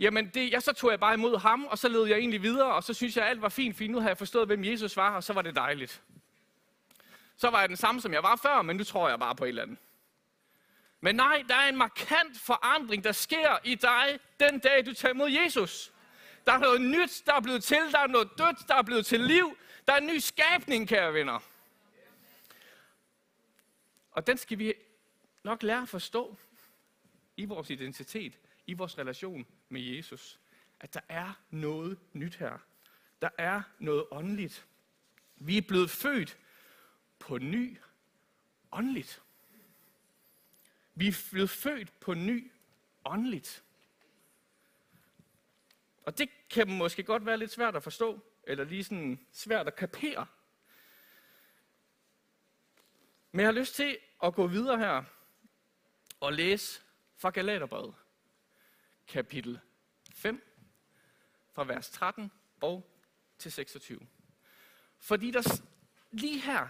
jamen 0.00 0.30
det, 0.34 0.52
jeg, 0.52 0.62
så 0.62 0.72
tog 0.72 0.90
jeg 0.90 1.00
bare 1.00 1.14
imod 1.14 1.38
ham, 1.38 1.64
og 1.64 1.78
så 1.78 1.88
led 1.88 2.06
jeg 2.06 2.18
egentlig 2.18 2.42
videre, 2.42 2.74
og 2.74 2.84
så 2.84 2.94
synes 2.94 3.16
jeg, 3.16 3.24
at 3.24 3.30
alt 3.30 3.42
var 3.42 3.48
fint, 3.48 3.76
fint, 3.76 3.92
nu 3.92 4.00
har 4.00 4.08
jeg 4.08 4.18
forstået, 4.18 4.46
hvem 4.46 4.64
Jesus 4.64 4.96
var, 4.96 5.16
og 5.16 5.24
så 5.24 5.32
var 5.32 5.42
det 5.42 5.56
dejligt. 5.56 6.02
Så 7.40 7.50
var 7.50 7.60
jeg 7.60 7.68
den 7.68 7.76
samme, 7.76 8.00
som 8.00 8.12
jeg 8.12 8.22
var 8.22 8.36
før, 8.36 8.62
men 8.62 8.76
nu 8.76 8.84
tror 8.84 9.08
jeg 9.08 9.18
bare 9.18 9.34
på 9.34 9.44
et 9.44 9.48
eller 9.48 9.62
andet. 9.62 9.78
Men 11.00 11.14
nej, 11.16 11.44
der 11.48 11.54
er 11.54 11.68
en 11.68 11.76
markant 11.76 12.40
forandring, 12.40 13.04
der 13.04 13.12
sker 13.12 13.58
i 13.64 13.74
dig 13.74 14.18
den 14.40 14.58
dag, 14.58 14.86
du 14.86 14.94
tager 14.94 15.14
imod 15.14 15.30
Jesus. 15.30 15.92
Der 16.46 16.52
er 16.52 16.58
noget 16.58 16.80
nyt, 16.80 17.22
der 17.26 17.34
er 17.34 17.40
blevet 17.40 17.64
til, 17.64 17.78
der 17.92 17.98
er 17.98 18.06
noget 18.06 18.28
dødt, 18.38 18.68
der 18.68 18.74
er 18.74 18.82
blevet 18.82 19.06
til 19.06 19.20
liv, 19.20 19.56
der 19.86 19.92
er 19.92 19.96
en 19.96 20.06
ny 20.06 20.18
skabning, 20.18 20.88
kære 20.88 21.14
venner. 21.14 21.38
Og 24.10 24.26
den 24.26 24.36
skal 24.36 24.58
vi 24.58 24.74
nok 25.44 25.62
lære 25.62 25.82
at 25.82 25.88
forstå 25.88 26.36
i 27.36 27.44
vores 27.44 27.70
identitet, 27.70 28.38
i 28.66 28.74
vores 28.74 28.98
relation 28.98 29.46
med 29.68 29.80
Jesus. 29.80 30.38
At 30.80 30.94
der 30.94 31.00
er 31.08 31.32
noget 31.50 31.98
nyt 32.12 32.34
her. 32.34 32.58
Der 33.22 33.28
er 33.38 33.62
noget 33.78 34.04
åndeligt. 34.10 34.66
Vi 35.36 35.56
er 35.56 35.62
blevet 35.62 35.90
født 35.90 36.38
på 37.20 37.38
ny 37.38 37.78
åndeligt. 38.72 39.22
Vi 40.94 41.08
er 41.08 41.28
blevet 41.30 41.50
født 41.50 42.00
på 42.00 42.14
ny 42.14 42.52
åndeligt. 43.04 43.64
Og 46.02 46.18
det 46.18 46.30
kan 46.50 46.70
måske 46.70 47.02
godt 47.02 47.26
være 47.26 47.36
lidt 47.36 47.50
svært 47.50 47.76
at 47.76 47.82
forstå, 47.82 48.20
eller 48.44 48.64
lige 48.64 48.84
sådan 48.84 49.26
svært 49.32 49.66
at 49.66 49.76
kapere. 49.76 50.26
Men 53.32 53.40
jeg 53.40 53.46
har 53.46 53.60
lyst 53.60 53.74
til 53.74 53.98
at 54.22 54.34
gå 54.34 54.46
videre 54.46 54.78
her 54.78 55.04
og 56.20 56.32
læse 56.32 56.80
fra 57.16 57.30
Galaterbrevet, 57.30 57.94
kapitel 59.06 59.60
5, 60.14 60.42
fra 61.52 61.64
vers 61.64 61.90
13 61.90 62.32
og 62.60 62.90
til 63.38 63.52
26. 63.52 64.06
Fordi 64.98 65.30
der 65.30 65.62
lige 66.10 66.40
her, 66.40 66.68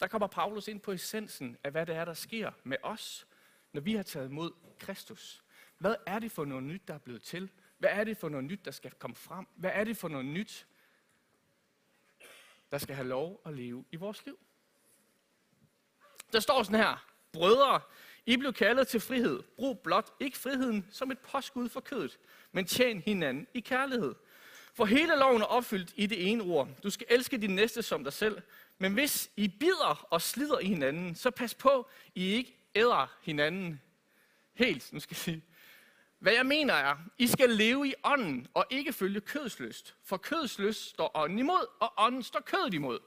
der 0.00 0.06
kommer 0.06 0.26
Paulus 0.26 0.68
ind 0.68 0.80
på 0.80 0.92
essensen 0.92 1.56
af, 1.64 1.70
hvad 1.70 1.86
det 1.86 1.96
er, 1.96 2.04
der 2.04 2.14
sker 2.14 2.52
med 2.64 2.76
os, 2.82 3.26
når 3.72 3.80
vi 3.80 3.94
har 3.94 4.02
taget 4.02 4.28
imod 4.28 4.52
Kristus. 4.78 5.42
Hvad 5.78 5.94
er 6.06 6.18
det 6.18 6.32
for 6.32 6.44
noget 6.44 6.64
nyt, 6.64 6.88
der 6.88 6.94
er 6.94 6.98
blevet 6.98 7.22
til? 7.22 7.50
Hvad 7.78 7.90
er 7.92 8.04
det 8.04 8.16
for 8.16 8.28
noget 8.28 8.44
nyt, 8.44 8.64
der 8.64 8.70
skal 8.70 8.90
komme 8.90 9.16
frem? 9.16 9.46
Hvad 9.54 9.70
er 9.74 9.84
det 9.84 9.96
for 9.96 10.08
noget 10.08 10.26
nyt, 10.26 10.66
der 12.70 12.78
skal 12.78 12.94
have 12.94 13.08
lov 13.08 13.40
at 13.46 13.54
leve 13.54 13.84
i 13.92 13.96
vores 13.96 14.26
liv? 14.26 14.38
Der 16.32 16.40
står 16.40 16.62
sådan 16.62 16.80
her, 16.80 17.06
brødre, 17.32 17.80
I 18.26 18.36
blev 18.36 18.52
kaldet 18.52 18.88
til 18.88 19.00
frihed. 19.00 19.42
Brug 19.56 19.78
blot 19.78 20.14
ikke 20.20 20.38
friheden 20.38 20.86
som 20.90 21.10
et 21.10 21.18
påskud 21.18 21.68
for 21.68 21.80
kødet, 21.80 22.18
men 22.52 22.66
tjen 22.66 23.00
hinanden 23.00 23.46
i 23.54 23.60
kærlighed. 23.60 24.14
For 24.74 24.84
hele 24.84 25.16
loven 25.16 25.42
er 25.42 25.46
opfyldt 25.46 25.92
i 25.96 26.06
det 26.06 26.30
ene 26.30 26.42
ord. 26.42 26.68
Du 26.82 26.90
skal 26.90 27.06
elske 27.10 27.38
din 27.38 27.54
næste 27.54 27.82
som 27.82 28.04
dig 28.04 28.12
selv. 28.12 28.42
Men 28.78 28.94
hvis 28.94 29.30
I 29.36 29.48
bider 29.48 30.06
og 30.10 30.22
slider 30.22 30.58
i 30.58 30.66
hinanden, 30.66 31.14
så 31.14 31.30
pas 31.30 31.54
på, 31.54 31.88
I 32.14 32.24
ikke 32.24 32.58
æder 32.74 33.16
hinanden 33.22 33.80
helt. 34.54 34.92
Nu 34.92 35.00
skal 35.00 35.14
jeg 35.14 35.18
sige. 35.18 35.44
Hvad 36.18 36.32
jeg 36.32 36.46
mener 36.46 36.74
er, 36.74 36.96
I 37.18 37.26
skal 37.26 37.50
leve 37.50 37.88
i 37.88 37.94
ånden 38.04 38.46
og 38.54 38.66
ikke 38.70 38.92
følge 38.92 39.20
kødslyst. 39.20 39.96
For 40.04 40.16
kødslyst 40.16 40.88
står 40.88 41.10
ånden 41.14 41.38
imod, 41.38 41.66
og 41.80 41.92
ånden 41.96 42.22
står 42.22 42.40
kødet 42.40 42.74
imod. 42.74 42.98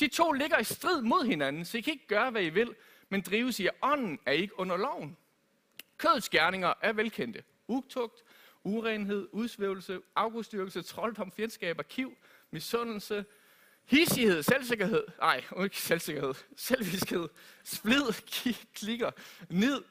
De 0.00 0.08
to 0.08 0.32
ligger 0.32 0.58
i 0.58 0.64
strid 0.64 1.02
mod 1.02 1.26
hinanden, 1.26 1.64
så 1.64 1.78
I 1.78 1.80
kan 1.80 1.92
ikke 1.92 2.06
gøre, 2.06 2.30
hvad 2.30 2.42
I 2.42 2.48
vil, 2.48 2.74
men 3.08 3.20
drives 3.20 3.60
i, 3.60 3.66
at 3.66 3.74
ånden 3.82 4.18
er 4.26 4.32
ikke 4.32 4.58
under 4.58 4.76
loven. 4.76 5.16
Kødets 5.96 6.28
gerninger 6.28 6.74
er 6.82 6.92
velkendte. 6.92 7.42
Utugt, 7.68 8.22
urenhed, 8.64 9.28
udsvævelse, 9.32 10.00
afgudstyrkelse, 10.16 10.82
trolddom, 10.82 11.32
fjendskab, 11.32 11.78
arkiv, 11.78 12.16
misundelse, 12.50 13.24
hissighed, 13.86 14.42
selvsikkerhed, 14.42 15.04
nej, 15.20 15.44
ikke 15.62 15.80
selvsikkerhed, 15.80 16.34
selvviskhed, 16.56 17.28
splid, 17.64 18.02
klikker, 18.74 19.10
nid, 19.50 19.82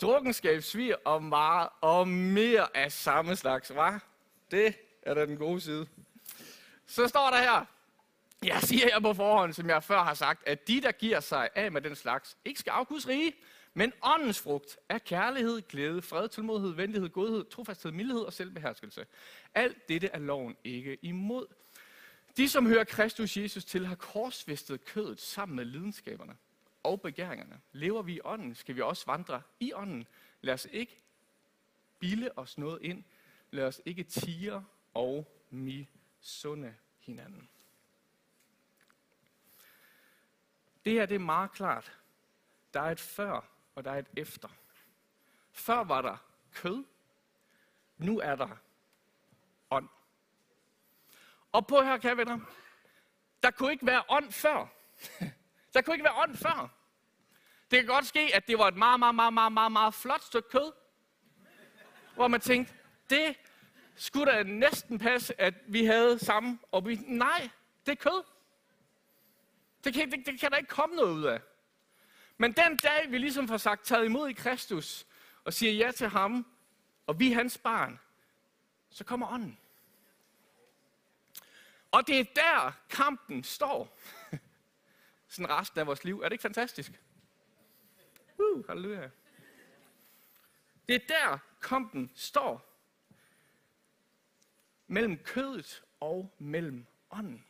drukkenskab, 0.00 0.62
svir 0.62 0.96
og 1.04 1.22
meget 1.22 1.68
og 1.80 2.08
mere 2.08 2.76
af 2.76 2.92
samme 2.92 3.36
slags, 3.36 3.74
var? 3.74 4.04
Det 4.50 4.74
er 5.02 5.14
da 5.14 5.26
den 5.26 5.36
gode 5.36 5.60
side. 5.60 5.86
Så 6.86 7.08
står 7.08 7.30
der 7.30 7.38
her, 7.38 7.64
jeg 8.44 8.62
siger 8.62 8.88
jeg 8.92 9.02
på 9.02 9.14
forhånd, 9.14 9.52
som 9.52 9.68
jeg 9.68 9.82
før 9.82 10.02
har 10.02 10.14
sagt, 10.14 10.48
at 10.48 10.68
de, 10.68 10.80
der 10.80 10.92
giver 10.92 11.20
sig 11.20 11.48
af 11.54 11.72
med 11.72 11.80
den 11.80 11.94
slags, 11.94 12.36
ikke 12.44 12.60
skal 12.60 12.70
afkuds 12.70 13.08
rige, 13.08 13.32
men 13.74 13.92
åndens 14.02 14.40
frugt 14.40 14.78
er 14.88 14.98
kærlighed, 14.98 15.62
glæde, 15.68 16.02
fred, 16.02 16.28
tålmodighed, 16.28 16.72
venlighed, 16.74 17.08
godhed, 17.08 17.44
trofasthed, 17.44 17.92
mildhed 17.92 18.20
og 18.20 18.32
selvbeherskelse. 18.32 19.06
Alt 19.54 19.88
dette 19.88 20.08
er 20.08 20.18
loven 20.18 20.56
ikke 20.64 20.98
imod. 21.02 21.46
De, 22.36 22.48
som 22.48 22.66
hører 22.66 22.84
Kristus 22.84 23.36
Jesus 23.36 23.64
til, 23.64 23.86
har 23.86 23.94
korsfæstet 23.94 24.84
kødet 24.84 25.20
sammen 25.20 25.56
med 25.56 25.64
lidenskaberne 25.64 26.36
og 26.82 27.00
begæringerne. 27.00 27.60
Lever 27.72 28.02
vi 28.02 28.14
i 28.14 28.20
ånden, 28.24 28.54
skal 28.54 28.76
vi 28.76 28.80
også 28.80 29.06
vandre 29.06 29.42
i 29.60 29.72
ånden. 29.72 30.06
Lad 30.40 30.54
os 30.54 30.68
ikke 30.70 31.00
bilde 31.98 32.30
os 32.36 32.58
noget 32.58 32.82
ind. 32.82 33.04
Lad 33.50 33.64
os 33.64 33.80
ikke 33.84 34.04
tire 34.04 34.64
og 34.94 35.40
misunde 35.50 36.74
hinanden. 37.00 37.48
Det 40.84 40.92
her 40.92 41.06
det 41.06 41.14
er 41.14 41.18
meget 41.18 41.52
klart. 41.52 41.98
Der 42.74 42.80
er 42.80 42.90
et 42.90 43.00
før, 43.00 43.48
og 43.74 43.84
der 43.84 43.90
er 43.90 43.98
et 43.98 44.08
efter. 44.16 44.48
Før 45.52 45.84
var 45.84 46.02
der 46.02 46.16
kød, 46.52 46.84
nu 47.98 48.18
er 48.18 48.36
der. 48.36 48.63
Og 51.54 51.66
på 51.66 51.82
her, 51.82 51.98
kære 51.98 52.16
venner, 52.16 52.38
der 53.42 53.50
kunne 53.50 53.72
ikke 53.72 53.86
være 53.86 54.02
ånd 54.08 54.32
før. 54.32 54.66
Der 55.74 55.82
kunne 55.82 55.94
ikke 55.94 56.04
være 56.04 56.22
ånd 56.22 56.36
før. 56.36 56.74
Det 57.70 57.78
kan 57.78 57.86
godt 57.86 58.06
ske, 58.06 58.30
at 58.34 58.46
det 58.48 58.58
var 58.58 58.68
et 58.68 58.76
meget, 58.76 58.98
meget, 58.98 59.14
meget, 59.14 59.32
meget, 59.32 59.52
meget, 59.52 59.72
meget 59.72 59.94
flot 59.94 60.22
stykke 60.22 60.48
kød. 60.48 60.72
Hvor 62.14 62.28
man 62.28 62.40
tænkte, 62.40 62.74
det 63.10 63.36
skulle 63.96 64.32
da 64.32 64.42
næsten 64.42 64.98
passe, 64.98 65.40
at 65.40 65.54
vi 65.66 65.84
havde 65.84 66.18
samme. 66.18 66.58
Og 66.72 66.86
vi, 66.86 67.00
nej, 67.06 67.50
det 67.86 67.92
er 67.92 68.10
kød. 68.10 68.24
Det 69.84 69.94
kan, 69.94 70.10
det, 70.10 70.26
det 70.26 70.40
kan 70.40 70.50
der 70.50 70.56
ikke 70.56 70.70
komme 70.70 70.96
noget 70.96 71.12
ud 71.12 71.24
af. 71.24 71.40
Men 72.36 72.52
den 72.52 72.76
dag, 72.76 73.10
vi 73.10 73.18
ligesom 73.18 73.48
får 73.48 73.56
sagt, 73.56 73.84
taget 73.84 74.04
imod 74.04 74.28
i 74.28 74.32
Kristus, 74.32 75.06
og 75.44 75.52
siger 75.52 75.72
ja 75.72 75.90
til 75.90 76.08
ham, 76.08 76.46
og 77.06 77.20
vi 77.20 77.30
er 77.30 77.34
hans 77.34 77.58
barn, 77.58 78.00
så 78.90 79.04
kommer 79.04 79.32
ånden. 79.32 79.58
Og 81.94 82.06
det 82.06 82.20
er 82.20 82.24
der, 82.24 82.72
kampen 82.90 83.44
står. 83.44 83.98
Sådan 85.28 85.50
resten 85.50 85.80
af 85.80 85.86
vores 85.86 86.04
liv. 86.04 86.20
Er 86.20 86.24
det 86.28 86.32
ikke 86.32 86.42
fantastisk? 86.42 87.00
Uh, 88.38 88.66
halleluja. 88.66 89.08
Det 90.88 90.94
er 90.94 91.06
der, 91.08 91.38
kampen 91.62 92.10
står. 92.14 92.80
Mellem 94.86 95.18
kødet 95.18 95.82
og 96.00 96.34
mellem 96.38 96.86
ånden. 97.10 97.44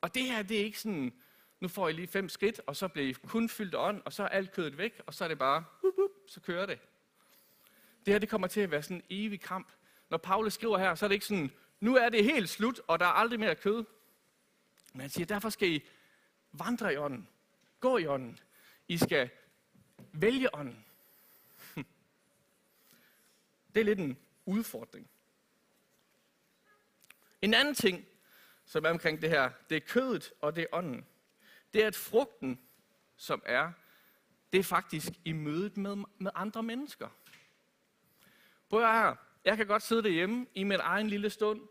Og 0.00 0.14
det 0.14 0.22
her, 0.22 0.42
det 0.42 0.60
er 0.60 0.64
ikke 0.64 0.80
sådan, 0.80 1.12
nu 1.60 1.68
får 1.68 1.88
I 1.88 1.92
lige 1.92 2.08
fem 2.08 2.28
skridt, 2.28 2.60
og 2.66 2.76
så 2.76 2.88
bliver 2.88 3.08
I 3.08 3.12
kun 3.12 3.48
fyldt 3.48 3.74
ånd, 3.74 4.02
og 4.04 4.12
så 4.12 4.22
er 4.22 4.28
alt 4.28 4.52
kødet 4.52 4.78
væk, 4.78 5.00
og 5.06 5.14
så 5.14 5.24
er 5.24 5.28
det 5.28 5.38
bare, 5.38 5.64
uh, 5.82 5.98
uh, 5.98 6.10
så 6.28 6.40
kører 6.40 6.66
det. 6.66 6.78
Det 8.06 8.14
her, 8.14 8.18
det 8.18 8.28
kommer 8.28 8.46
til 8.46 8.60
at 8.60 8.70
være 8.70 8.82
sådan 8.82 8.96
en 8.96 9.04
evig 9.10 9.40
kamp. 9.40 9.72
Når 10.08 10.18
Paulus 10.18 10.52
skriver 10.52 10.78
her, 10.78 10.94
så 10.94 11.06
er 11.06 11.08
det 11.08 11.14
ikke 11.14 11.26
sådan, 11.26 11.52
nu 11.80 11.96
er 11.96 12.08
det 12.08 12.24
helt 12.24 12.48
slut, 12.48 12.80
og 12.86 12.98
der 12.98 13.06
er 13.06 13.10
aldrig 13.10 13.40
mere 13.40 13.54
kød. 13.54 13.84
Men 14.92 15.00
han 15.00 15.10
siger, 15.10 15.26
derfor 15.26 15.50
skal 15.50 15.68
I 15.68 15.84
vandre 16.52 16.94
i 16.94 16.96
ånden. 16.96 17.28
Gå 17.80 17.98
i 17.98 18.06
ånden. 18.06 18.38
I 18.88 18.98
skal 18.98 19.30
vælge 20.12 20.54
ånden. 20.54 20.84
Det 23.74 23.80
er 23.80 23.84
lidt 23.84 23.98
en 23.98 24.18
udfordring. 24.44 25.10
En 27.42 27.54
anden 27.54 27.74
ting, 27.74 28.06
som 28.64 28.84
er 28.84 28.90
omkring 28.90 29.22
det 29.22 29.30
her, 29.30 29.50
det 29.70 29.76
er 29.76 29.80
kødet 29.80 30.32
og 30.40 30.56
det 30.56 30.62
er 30.62 30.66
ånden. 30.72 31.06
Det 31.74 31.82
er, 31.82 31.86
at 31.86 31.96
frugten, 31.96 32.60
som 33.16 33.42
er, 33.44 33.72
det 34.52 34.58
er 34.58 34.64
faktisk 34.64 35.12
i 35.24 35.32
mødet 35.32 35.76
med, 35.76 35.96
med 36.18 36.30
andre 36.34 36.62
mennesker. 36.62 37.08
Prøv 38.68 38.80
her. 38.80 39.16
Jeg 39.44 39.56
kan 39.56 39.66
godt 39.66 39.82
sidde 39.82 40.02
derhjemme 40.02 40.46
i 40.54 40.64
min 40.64 40.80
egen 40.80 41.08
lille 41.08 41.30
stund 41.30 41.68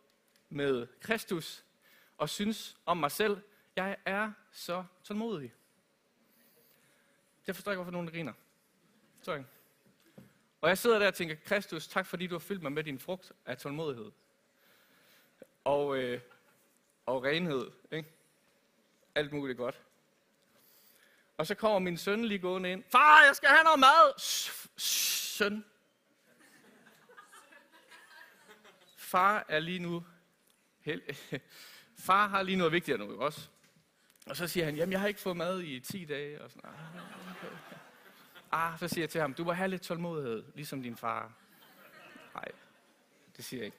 med 0.49 0.87
Kristus 1.01 1.65
og 2.17 2.29
synes 2.29 2.77
om 2.85 2.97
mig 2.97 3.11
selv, 3.11 3.41
jeg 3.75 3.97
er 4.05 4.31
så 4.51 4.83
tålmodig. 5.03 5.53
Jeg 7.47 7.55
forstår 7.55 7.71
ikke, 7.71 7.77
hvorfor 7.77 7.91
nogen 7.91 8.07
griner. 8.07 8.33
Sorry. 9.21 9.41
Og 10.61 10.69
jeg 10.69 10.77
sidder 10.77 10.99
der 10.99 11.07
og 11.07 11.13
tænker, 11.13 11.35
Kristus, 11.35 11.87
tak 11.87 12.05
fordi 12.05 12.27
du 12.27 12.35
har 12.35 12.39
fyldt 12.39 12.61
mig 12.61 12.71
med 12.71 12.83
din 12.83 12.99
frugt 12.99 13.31
af 13.45 13.57
tålmodighed. 13.57 14.11
Og, 15.63 15.97
øh, 15.97 16.21
og 17.05 17.23
renhed. 17.23 17.71
Ikke? 17.91 18.09
Alt 19.15 19.33
muligt 19.33 19.57
godt. 19.57 19.81
Og 21.37 21.47
så 21.47 21.55
kommer 21.55 21.79
min 21.79 21.97
søn 21.97 22.25
lige 22.25 22.39
gående 22.39 22.71
ind. 22.71 22.83
Far, 22.91 23.25
jeg 23.25 23.35
skal 23.35 23.49
have 23.49 23.63
noget 23.63 23.79
mad! 23.79 24.19
Søn. 24.77 25.65
Far 29.13 29.45
er 29.47 29.59
lige 29.59 29.79
nu... 29.79 30.05
hel, 30.79 31.01
Far 32.07 32.27
har 32.27 32.43
lige 32.43 32.55
noget 32.55 32.73
vigtigere 32.73 32.99
nu, 32.99 33.21
også? 33.21 33.49
Og 34.25 34.37
så 34.37 34.47
siger 34.47 34.65
han, 34.65 34.75
jamen 34.75 34.91
jeg 34.91 34.99
har 34.99 35.07
ikke 35.07 35.19
fået 35.19 35.37
mad 35.37 35.61
i 35.61 35.79
10 35.79 36.05
dage. 36.05 36.41
Og 36.41 36.51
sådan, 36.51 36.69
ah, 38.51 38.73
ah, 38.73 38.79
så 38.79 38.87
siger 38.87 39.03
jeg 39.03 39.09
til 39.09 39.21
ham, 39.21 39.33
du 39.33 39.43
må 39.43 39.51
have 39.51 39.67
lidt 39.67 39.81
tålmodighed, 39.81 40.43
ligesom 40.55 40.81
din 40.81 40.97
far. 40.97 41.33
Nej, 42.33 42.51
det 43.37 43.45
siger 43.45 43.59
jeg 43.59 43.65
ikke. 43.65 43.77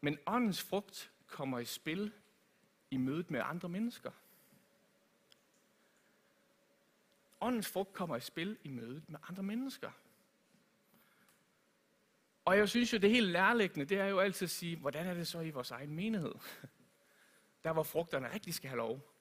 Men 0.00 0.18
åndens 0.26 0.62
frugt 0.62 1.10
kommer 1.26 1.58
i 1.58 1.64
spil 1.64 2.12
i 2.90 2.96
mødet 2.96 3.30
med 3.30 3.40
andre 3.44 3.68
mennesker. 3.68 4.10
Åndens 7.40 7.68
frugt 7.68 7.92
kommer 7.92 8.16
i 8.16 8.20
spil 8.20 8.58
i 8.62 8.68
mødet 8.68 9.08
med 9.08 9.18
andre 9.28 9.42
mennesker. 9.42 9.90
Og 12.46 12.56
jeg 12.56 12.68
synes 12.68 12.92
jo, 12.92 12.98
det 12.98 13.10
helt 13.10 13.32
nærliggende, 13.32 13.84
det 13.84 13.98
er 13.98 14.06
jo 14.06 14.18
altid 14.18 14.46
at 14.46 14.50
sige, 14.50 14.76
hvordan 14.76 15.06
er 15.06 15.14
det 15.14 15.26
så 15.26 15.40
i 15.40 15.50
vores 15.50 15.70
egen 15.70 15.94
menighed? 15.94 16.34
Der, 17.64 17.72
hvor 17.72 17.82
frugterne 17.82 18.32
rigtig 18.32 18.54
skal 18.54 18.68
have 18.68 18.78
lov. 18.78 19.12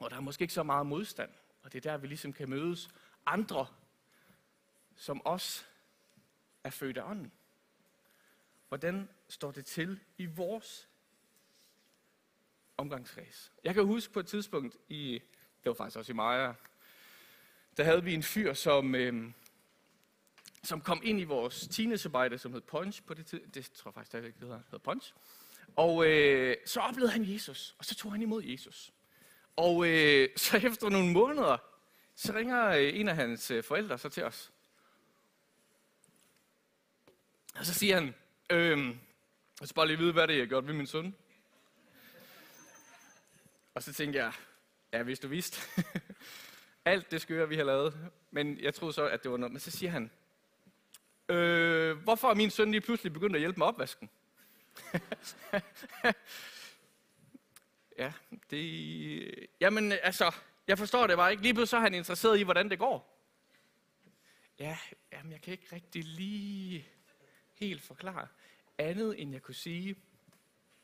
Og 0.00 0.10
der 0.10 0.16
er 0.16 0.20
måske 0.20 0.42
ikke 0.42 0.54
så 0.54 0.62
meget 0.62 0.86
modstand. 0.86 1.30
Og 1.62 1.72
det 1.72 1.86
er 1.86 1.90
der, 1.90 1.98
vi 1.98 2.06
ligesom 2.06 2.32
kan 2.32 2.50
mødes 2.50 2.88
andre, 3.26 3.66
som 4.96 5.22
os 5.24 5.66
er 6.64 6.70
født 6.70 6.98
af 6.98 7.10
ånden. 7.10 7.32
Hvordan 8.68 9.08
står 9.28 9.50
det 9.50 9.66
til 9.66 10.00
i 10.18 10.26
vores 10.26 10.88
omgangskreds? 12.76 13.52
Jeg 13.64 13.74
kan 13.74 13.84
huske 13.86 14.12
på 14.12 14.20
et 14.20 14.26
tidspunkt 14.26 14.76
i, 14.88 15.22
det 15.64 15.70
var 15.70 15.74
faktisk 15.74 15.98
også 15.98 16.12
i 16.12 16.14
Maja, 16.14 16.54
der 17.76 17.84
havde 17.84 18.04
vi 18.04 18.14
en 18.14 18.22
fyr, 18.22 18.54
som, 18.54 18.94
øh, 18.94 19.32
som 20.62 20.80
kom 20.80 21.00
ind 21.04 21.20
i 21.20 21.24
vores 21.24 21.68
teenagearbejde, 21.70 22.38
som 22.38 22.52
hed 22.52 22.60
Punch 22.60 23.02
på 23.02 23.14
det. 23.14 23.54
Det 23.54 23.70
tror 23.72 23.88
jeg 23.90 23.94
faktisk 23.94 24.10
stadigvæk, 24.10 24.34
det 24.34 24.42
hedder, 24.42 24.60
hedder 24.64 24.78
Punch. 24.78 25.14
Og 25.76 26.06
øh, 26.06 26.56
så 26.66 26.80
oplevede 26.80 27.12
han 27.12 27.32
Jesus, 27.32 27.74
og 27.78 27.84
så 27.84 27.94
tog 27.94 28.12
han 28.12 28.22
imod 28.22 28.42
Jesus. 28.42 28.92
Og 29.56 29.86
øh, 29.88 30.28
så 30.36 30.56
efter 30.56 30.88
nogle 30.88 31.12
måneder, 31.12 31.56
så 32.14 32.32
ringer 32.34 32.68
øh, 32.68 33.00
en 33.00 33.08
af 33.08 33.16
hans 33.16 33.50
øh, 33.50 33.64
forældre 33.64 33.98
så 33.98 34.08
til 34.08 34.24
os. 34.24 34.52
Og 37.54 37.66
så 37.66 37.74
siger 37.74 37.94
han, 37.94 38.14
øh, 38.50 38.96
jeg 39.60 39.68
skal 39.68 39.74
bare 39.74 39.86
lige 39.86 39.98
vide, 39.98 40.12
hvad 40.12 40.26
det 40.26 40.34
er, 40.34 40.36
jeg 40.36 40.44
har 40.44 40.48
gjort 40.48 40.66
ved 40.66 40.74
min 40.74 40.86
søn. 40.86 41.14
Og 43.74 43.82
så 43.82 43.92
tænkte 43.92 44.18
jeg, 44.18 44.32
ja, 44.92 45.02
hvis 45.02 45.18
du 45.18 45.28
vidste. 45.28 45.82
Alt 46.84 47.10
det 47.10 47.20
skøre, 47.20 47.48
vi 47.48 47.56
har 47.56 47.64
lavet. 47.64 48.10
Men 48.30 48.58
jeg 48.60 48.74
troede 48.74 48.94
så, 48.94 49.08
at 49.08 49.22
det 49.22 49.30
var 49.30 49.36
noget. 49.36 49.52
Men 49.52 49.60
så 49.60 49.70
siger 49.70 49.90
han, 49.90 50.10
øh, 51.28 51.96
hvorfor 51.96 52.28
er 52.28 52.34
min 52.34 52.50
søn 52.50 52.70
lige 52.70 52.80
pludselig 52.80 53.12
begyndt 53.12 53.36
at 53.36 53.40
hjælpe 53.40 53.58
med 53.58 53.66
opvasken? 53.66 54.10
ja, 57.98 58.12
det... 58.50 59.46
Jamen, 59.60 59.92
altså, 59.92 60.34
jeg 60.66 60.78
forstår 60.78 61.06
det 61.06 61.16
bare 61.16 61.30
ikke. 61.30 61.42
Lige 61.42 61.54
pludselig 61.54 61.68
så 61.68 61.76
er 61.76 61.80
han 61.80 61.94
interesseret 61.94 62.38
i, 62.38 62.42
hvordan 62.42 62.70
det 62.70 62.78
går. 62.78 63.12
Ja, 64.58 64.78
jamen, 65.12 65.32
jeg 65.32 65.40
kan 65.40 65.52
ikke 65.52 65.68
rigtig 65.72 66.04
lige 66.04 66.88
helt 67.54 67.82
forklare 67.82 68.28
andet, 68.78 69.22
end 69.22 69.32
jeg 69.32 69.42
kunne 69.42 69.54
sige, 69.54 69.96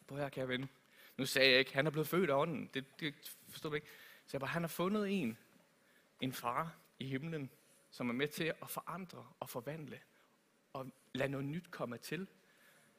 på 0.07 0.16
her 0.16 0.28
kan 0.28 0.49
ven. 0.49 0.68
Nu 1.16 1.26
sagde 1.26 1.50
jeg 1.50 1.59
ikke, 1.59 1.75
han 1.75 1.87
er 1.87 1.90
blevet 1.90 2.09
født 2.09 2.30
af 2.30 2.35
ånden. 2.35 2.71
Det, 2.75 3.00
det 3.00 3.14
forstår 3.49 3.68
du 3.68 3.75
ikke. 3.75 3.87
Så 4.26 4.30
jeg 4.33 4.40
bare, 4.40 4.50
han 4.50 4.62
har 4.62 4.68
fundet 4.68 5.11
en, 5.23 5.38
en 6.21 6.33
far 6.33 6.76
i 6.99 7.07
himlen, 7.07 7.50
som 7.90 8.09
er 8.09 8.12
med 8.12 8.28
til 8.28 8.45
at 8.62 8.71
forandre 8.71 9.26
og 9.40 9.50
forvandle 9.50 10.00
og 10.78 10.92
lade 11.12 11.28
noget 11.28 11.47
nyt 11.47 11.70
komme 11.70 11.99
til. 11.99 12.28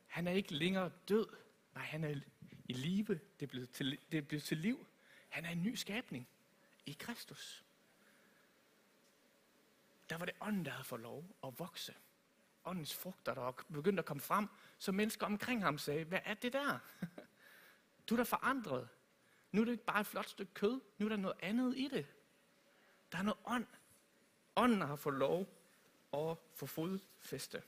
Han 0.08 0.28
er 0.28 0.32
ikke 0.32 0.54
længere 0.54 0.92
død. 1.10 1.28
Nej, 1.74 1.84
han 1.84 2.04
er 2.04 2.22
i 2.66 2.74
live. 2.74 3.20
Det 3.40 3.46
er 3.46 3.48
blevet 3.48 3.70
til, 3.70 4.00
det 4.12 4.18
er 4.18 4.22
blevet 4.22 4.44
til 4.44 4.58
liv. 4.58 4.88
Han 5.30 5.46
er 5.46 5.50
en 5.50 5.64
ny 5.64 5.76
skabning 5.76 6.28
i 6.86 6.98
Kristus. 7.00 7.66
Der 10.10 10.18
var 10.18 10.26
det 10.26 10.36
ånden, 10.42 10.66
der 10.66 10.72
havde 10.72 10.84
fået 10.84 11.02
lov 11.02 11.26
at 11.44 11.60
vokse. 11.60 11.94
Åndens 12.66 12.96
frugter, 12.96 13.34
der 13.34 13.52
begyndte 13.74 14.02
at 14.02 14.06
komme 14.06 14.22
frem, 14.22 14.48
så 14.78 14.92
mennesker 14.92 15.26
omkring 15.26 15.64
ham 15.64 15.78
sagde, 15.78 16.04
hvad 16.04 16.20
er 16.26 16.34
det 16.34 16.54
der? 16.54 16.80
Du 18.10 18.16
er 18.16 18.18
da 18.18 18.24
forandret. 18.24 18.90
Nu 19.52 19.62
er 19.62 19.66
det 19.66 19.72
ikke 19.72 19.86
bare 19.86 20.02
et 20.02 20.08
flot 20.08 20.30
stykke 20.30 20.54
kød. 20.54 20.82
Nu 20.98 21.06
er 21.06 21.10
der 21.10 21.18
noget 21.18 21.38
andet 21.42 21.78
i 21.78 21.88
det. 21.88 22.06
Der 23.12 23.18
er 23.18 23.22
noget 23.22 23.40
ånd. 23.46 23.68
Ånden 24.56 24.82
har 24.82 24.96
fået 24.96 25.16
lov 25.16 25.59
og 26.12 26.50
få 26.56 26.66
fodfæste 26.66 27.64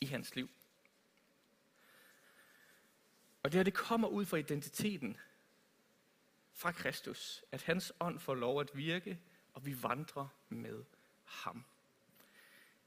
i 0.00 0.06
hans 0.06 0.36
liv. 0.36 0.50
Og 3.42 3.52
det 3.52 3.58
her, 3.58 3.62
det 3.62 3.74
kommer 3.74 4.08
ud 4.08 4.24
fra 4.24 4.36
identiteten 4.36 5.16
fra 6.52 6.72
Kristus, 6.72 7.44
at 7.52 7.62
hans 7.62 7.92
ånd 8.00 8.18
får 8.18 8.34
lov 8.34 8.60
at 8.60 8.70
virke, 8.74 9.20
og 9.54 9.66
vi 9.66 9.82
vandrer 9.82 10.28
med 10.48 10.84
ham. 11.24 11.64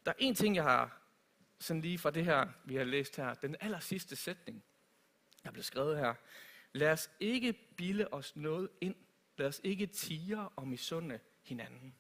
Der 0.06 0.12
er 0.12 0.16
en 0.20 0.36
ting, 0.36 0.56
jeg 0.56 0.64
har 0.64 1.02
sådan 1.60 1.82
lige 1.82 1.98
fra 1.98 2.12
det 2.12 2.26
her, 2.26 2.50
vi 2.66 2.76
har 2.76 2.84
læst 2.84 3.16
her, 3.16 3.34
den 3.34 3.56
aller 3.60 3.80
sidste 3.80 4.16
sætning, 4.16 4.64
der 5.44 5.52
blev 5.52 5.64
skrevet 5.64 5.98
her. 5.98 6.14
Lad 6.74 6.92
os 6.92 7.10
ikke 7.20 7.54
bilde 7.54 8.08
os 8.08 8.36
noget 8.36 8.70
ind. 8.82 8.96
Lad 9.38 9.48
os 9.48 9.62
ikke 9.64 9.88
tige 9.88 10.40
og 10.40 10.68
misunde 10.68 11.20
hinanden. 11.44 11.96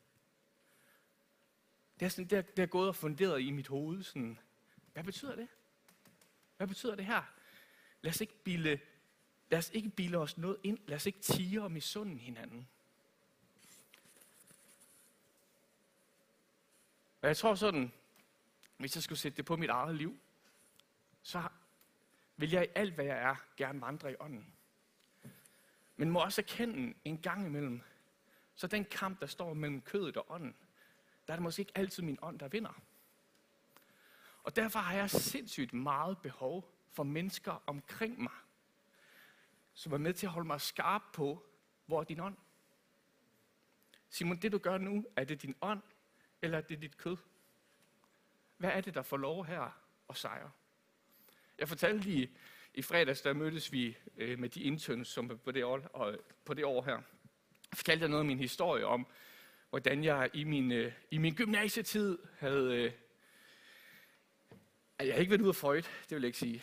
Det 2.00 2.06
er, 2.06 2.10
sådan, 2.10 2.25
det, 2.25 2.38
er, 2.38 2.42
det 2.42 2.64
er 2.64 2.68
gået 2.68 2.88
og 2.88 2.96
funderet 2.96 3.42
i 3.42 3.52
mit 3.52 3.68
hoved. 3.68 4.04
Sådan, 4.04 4.40
hvad 4.94 5.04
betyder 5.04 5.36
det? 5.36 5.48
Hvad 6.58 6.68
betyder 6.68 6.96
det 6.96 7.05
her? 7.05 7.24
Lad 8.01 8.12
os 8.12 8.22
ikke 8.22 8.44
bilde, 8.44 8.79
lad 9.50 9.60
os 9.60 9.72
ikke 9.74 9.90
bilde 9.90 10.18
os 10.18 10.38
noget 10.38 10.58
ind. 10.64 10.79
Lad 10.86 10.96
os 10.96 11.05
ikke 11.05 11.60
om 11.60 11.64
og 11.64 11.72
misunde 11.72 12.18
hinanden. 12.18 12.68
Og 17.22 17.27
jeg 17.27 17.38
tror 17.38 17.55
sådan, 17.55 17.92
hvis 18.77 18.96
jeg 18.96 19.03
skulle 19.03 19.20
sætte 19.20 19.38
det 19.38 19.46
på 19.46 19.55
mit 19.55 19.70
eget 19.70 19.96
liv, 19.96 20.20
så 21.22 21.44
vil 22.38 22.51
jeg 22.51 22.64
i 22.64 22.68
alt, 22.75 22.94
hvad 22.94 23.05
jeg 23.05 23.18
er, 23.18 23.36
gerne 23.58 23.81
vandre 23.81 24.12
i 24.12 24.16
ånden. 24.20 24.53
Men 25.96 26.10
må 26.10 26.20
også 26.20 26.42
erkende 26.42 26.94
en 27.05 27.18
gang 27.18 27.46
imellem, 27.46 27.81
så 28.55 28.68
den 28.68 28.86
kamp, 28.86 29.22
der 29.22 29.27
står 29.27 29.53
mellem 29.53 29.81
kødet 29.81 30.18
og 30.18 30.25
ånden, 30.29 30.55
der 31.27 31.33
er 31.33 31.35
det 31.35 31.44
måske 31.44 31.59
ikke 31.59 31.72
altid 31.75 32.03
min 32.03 32.18
ånd, 32.22 32.40
der 32.40 32.48
vinder. 32.48 32.81
Og 34.44 34.55
derfor 34.55 34.79
har 34.79 34.96
jeg 34.96 35.09
sindssygt 35.09 35.74
meget 35.74 36.18
behov 36.18 36.72
for 36.92 37.03
mennesker 37.03 37.64
omkring 37.68 38.22
mig, 38.22 38.33
som 39.74 39.94
er 39.94 39.98
med 39.98 40.14
til 40.14 40.25
at 40.25 40.31
holde 40.31 40.48
mig 40.48 40.61
skarp 40.61 41.01
på, 41.14 41.46
hvor 41.85 42.00
er 42.00 42.03
din 42.03 42.20
ånd? 42.20 42.38
Simon, 44.09 44.38
det 44.38 44.51
du 44.51 44.57
gør 44.57 44.77
nu, 44.77 45.05
er 45.16 45.24
det 45.24 45.42
din 45.42 45.55
ånd, 45.61 45.81
eller 46.42 46.57
er 46.57 46.61
det 46.61 46.81
dit 46.81 46.98
kød? 46.98 47.18
Hvad 48.57 48.70
er 48.70 48.81
det, 48.81 48.94
der 48.94 49.01
får 49.01 49.18
lov 49.18 49.46
her 49.46 49.81
og 50.07 50.18
sejre? 50.18 50.51
Jeg 51.57 51.68
fortalte 51.68 52.03
lige 52.03 52.31
i 52.74 52.81
fredags, 52.81 53.22
der 53.22 53.33
mødtes 53.33 53.72
vi 53.72 53.98
øh, 54.18 54.40
med 54.40 54.50
de 54.50 54.61
interns, 54.61 55.07
som 55.07 55.40
på 55.44 55.51
det 55.51 55.66
år, 55.66 55.79
og, 55.94 56.18
på 56.46 56.53
det 56.53 56.66
år 56.66 56.83
her. 56.83 57.01
Fortalte 57.74 58.01
jeg 58.01 58.09
noget 58.09 58.22
af 58.22 58.27
min 58.27 58.40
historie 58.40 58.85
om, 58.85 59.07
hvordan 59.75 60.03
jeg 60.03 60.29
i 60.33 60.44
min, 60.44 60.72
øh, 60.72 60.92
i 61.11 61.18
min 61.18 61.35
gymnasietid 61.35 62.18
havde... 62.40 62.75
Øh, 62.75 62.92
jeg 65.00 65.14
har 65.14 65.20
ikke 65.20 65.29
været 65.29 65.42
ude 65.42 65.50
af 65.50 65.55
Freud, 65.55 65.81
det 65.81 66.11
vil 66.11 66.22
jeg 66.22 66.25
ikke 66.25 66.38
sige. 66.38 66.61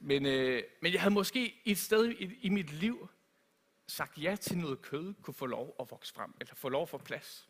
Men, 0.00 0.26
øh, 0.26 0.62
men 0.80 0.92
jeg 0.92 1.00
havde 1.00 1.14
måske 1.14 1.60
et 1.64 1.78
sted 1.78 2.10
i, 2.10 2.38
i 2.42 2.48
mit 2.48 2.72
liv 2.72 3.08
sagt 3.86 4.18
ja 4.18 4.36
til 4.36 4.58
noget 4.58 4.82
kød, 4.82 5.14
kunne 5.22 5.34
få 5.34 5.46
lov 5.46 5.76
at 5.80 5.90
vokse 5.90 6.14
frem, 6.14 6.34
eller 6.40 6.54
få 6.54 6.68
lov 6.68 6.82
at 6.82 6.88
få 6.88 6.98
plads. 6.98 7.48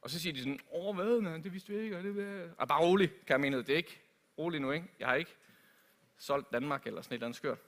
Og 0.00 0.10
så 0.10 0.20
siger 0.20 0.32
de 0.32 0.38
sådan, 0.38 0.60
åh 0.72 0.94
hvad, 0.94 1.20
man, 1.20 1.44
det 1.44 1.52
vidste 1.52 1.72
vi 1.72 1.78
ikke, 1.78 1.98
og 1.98 2.04
det 2.04 2.16
var... 2.16 2.54
Og 2.58 2.68
bare 2.68 2.80
rolig, 2.80 3.10
kan 3.10 3.28
jeg 3.28 3.40
mene, 3.40 3.56
det 3.56 3.68
ikke. 3.68 4.00
Rolig 4.38 4.60
nu, 4.60 4.70
ikke? 4.70 4.86
Jeg 4.98 5.08
har 5.08 5.14
ikke 5.14 5.36
solgt 6.18 6.52
Danmark 6.52 6.86
eller 6.86 7.02
sådan 7.02 7.14
et 7.14 7.16
eller 7.16 7.26
andet 7.26 7.36
skørt. 7.36 7.58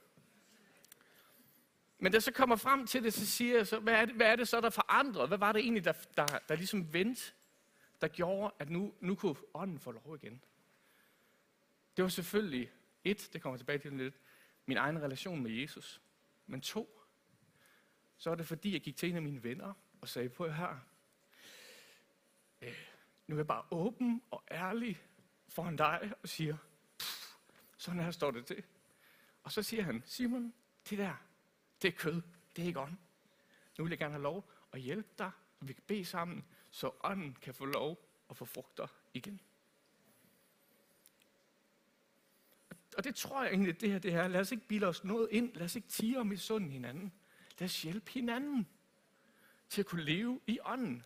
Men 2.03 2.11
da 2.11 2.15
jeg 2.15 2.23
så 2.23 2.31
kommer 2.31 2.55
frem 2.55 2.87
til 2.87 3.03
det, 3.03 3.13
så 3.13 3.25
siger 3.25 3.57
jeg 3.57 3.67
så, 3.67 3.79
hvad 3.79 3.93
er 3.93 4.05
det, 4.05 4.15
hvad 4.15 4.27
er 4.27 4.35
det 4.35 4.47
så, 4.47 4.61
der 4.61 4.69
forandrede? 4.69 5.27
Hvad 5.27 5.37
var 5.37 5.51
det 5.51 5.59
egentlig, 5.59 5.85
der, 5.85 5.93
der, 6.17 6.25
der 6.49 6.55
ligesom 6.55 6.93
vendte, 6.93 7.21
der 8.01 8.07
gjorde, 8.07 8.53
at 8.59 8.69
nu, 8.69 8.93
nu 8.99 9.15
kunne 9.15 9.35
ånden 9.53 9.79
få 9.79 9.91
lov 9.91 10.15
igen? 10.15 10.41
Det 11.97 12.03
var 12.03 12.09
selvfølgelig, 12.09 12.71
et, 13.03 13.29
det 13.33 13.41
kommer 13.41 13.57
tilbage 13.57 13.77
til 13.77 13.93
lidt, 13.93 14.15
min 14.65 14.77
egen 14.77 15.01
relation 15.01 15.43
med 15.43 15.51
Jesus. 15.51 16.01
Men 16.47 16.61
to, 16.61 17.01
så 18.17 18.29
var 18.29 18.35
det 18.35 18.47
fordi, 18.47 18.73
jeg 18.73 18.81
gik 18.81 18.97
til 18.97 19.09
en 19.09 19.15
af 19.15 19.21
mine 19.21 19.43
venner 19.43 19.73
og 20.01 20.09
sagde, 20.09 20.29
på 20.29 20.47
her, 20.47 20.77
øh, 22.61 22.87
nu 23.27 23.35
er 23.35 23.39
jeg 23.39 23.47
bare 23.47 23.63
åben 23.71 24.21
og 24.31 24.43
ærlig 24.51 25.01
foran 25.47 25.75
dig 25.75 26.11
og 26.23 26.29
siger, 26.29 26.57
sådan 27.77 27.99
her 27.99 28.11
står 28.11 28.31
det 28.31 28.45
til. 28.45 28.63
Og 29.43 29.51
så 29.51 29.63
siger 29.63 29.83
han, 29.83 30.03
Simon, 30.05 30.53
det 30.89 30.97
der, 30.97 31.15
det 31.83 31.93
er 31.93 31.97
kød, 31.97 32.21
det 32.55 32.61
er 32.61 32.67
ikke 32.67 32.79
ånd. 32.79 32.97
Nu 33.77 33.83
vil 33.83 33.91
jeg 33.91 33.99
gerne 33.99 34.13
have 34.13 34.23
lov 34.23 34.49
at 34.71 34.81
hjælpe 34.81 35.09
dig, 35.17 35.31
og 35.59 35.67
vi 35.67 35.73
kan 35.73 35.83
bede 35.87 36.05
sammen, 36.05 36.45
så 36.69 36.91
ånden 37.03 37.37
kan 37.41 37.53
få 37.53 37.65
lov 37.65 38.09
at 38.29 38.37
få 38.37 38.45
frugter 38.45 38.87
igen. 39.13 39.41
Og 42.97 43.03
det 43.03 43.15
tror 43.15 43.43
jeg 43.43 43.51
egentlig, 43.51 43.81
det 43.81 43.91
her, 43.91 43.99
det 43.99 44.11
her. 44.11 44.27
Lad 44.27 44.39
os 44.39 44.51
ikke 44.51 44.67
bilde 44.67 44.87
os 44.87 45.03
noget 45.03 45.27
ind. 45.31 45.53
Lad 45.55 45.65
os 45.65 45.75
ikke 45.75 45.87
tige 45.87 46.19
om 46.19 46.31
i 46.31 46.37
sunden 46.37 46.71
hinanden. 46.71 47.13
Lad 47.59 47.65
os 47.65 47.81
hjælpe 47.81 48.11
hinanden 48.11 48.67
til 49.69 49.81
at 49.81 49.85
kunne 49.85 50.03
leve 50.03 50.41
i 50.47 50.59
ånden. 50.65 51.03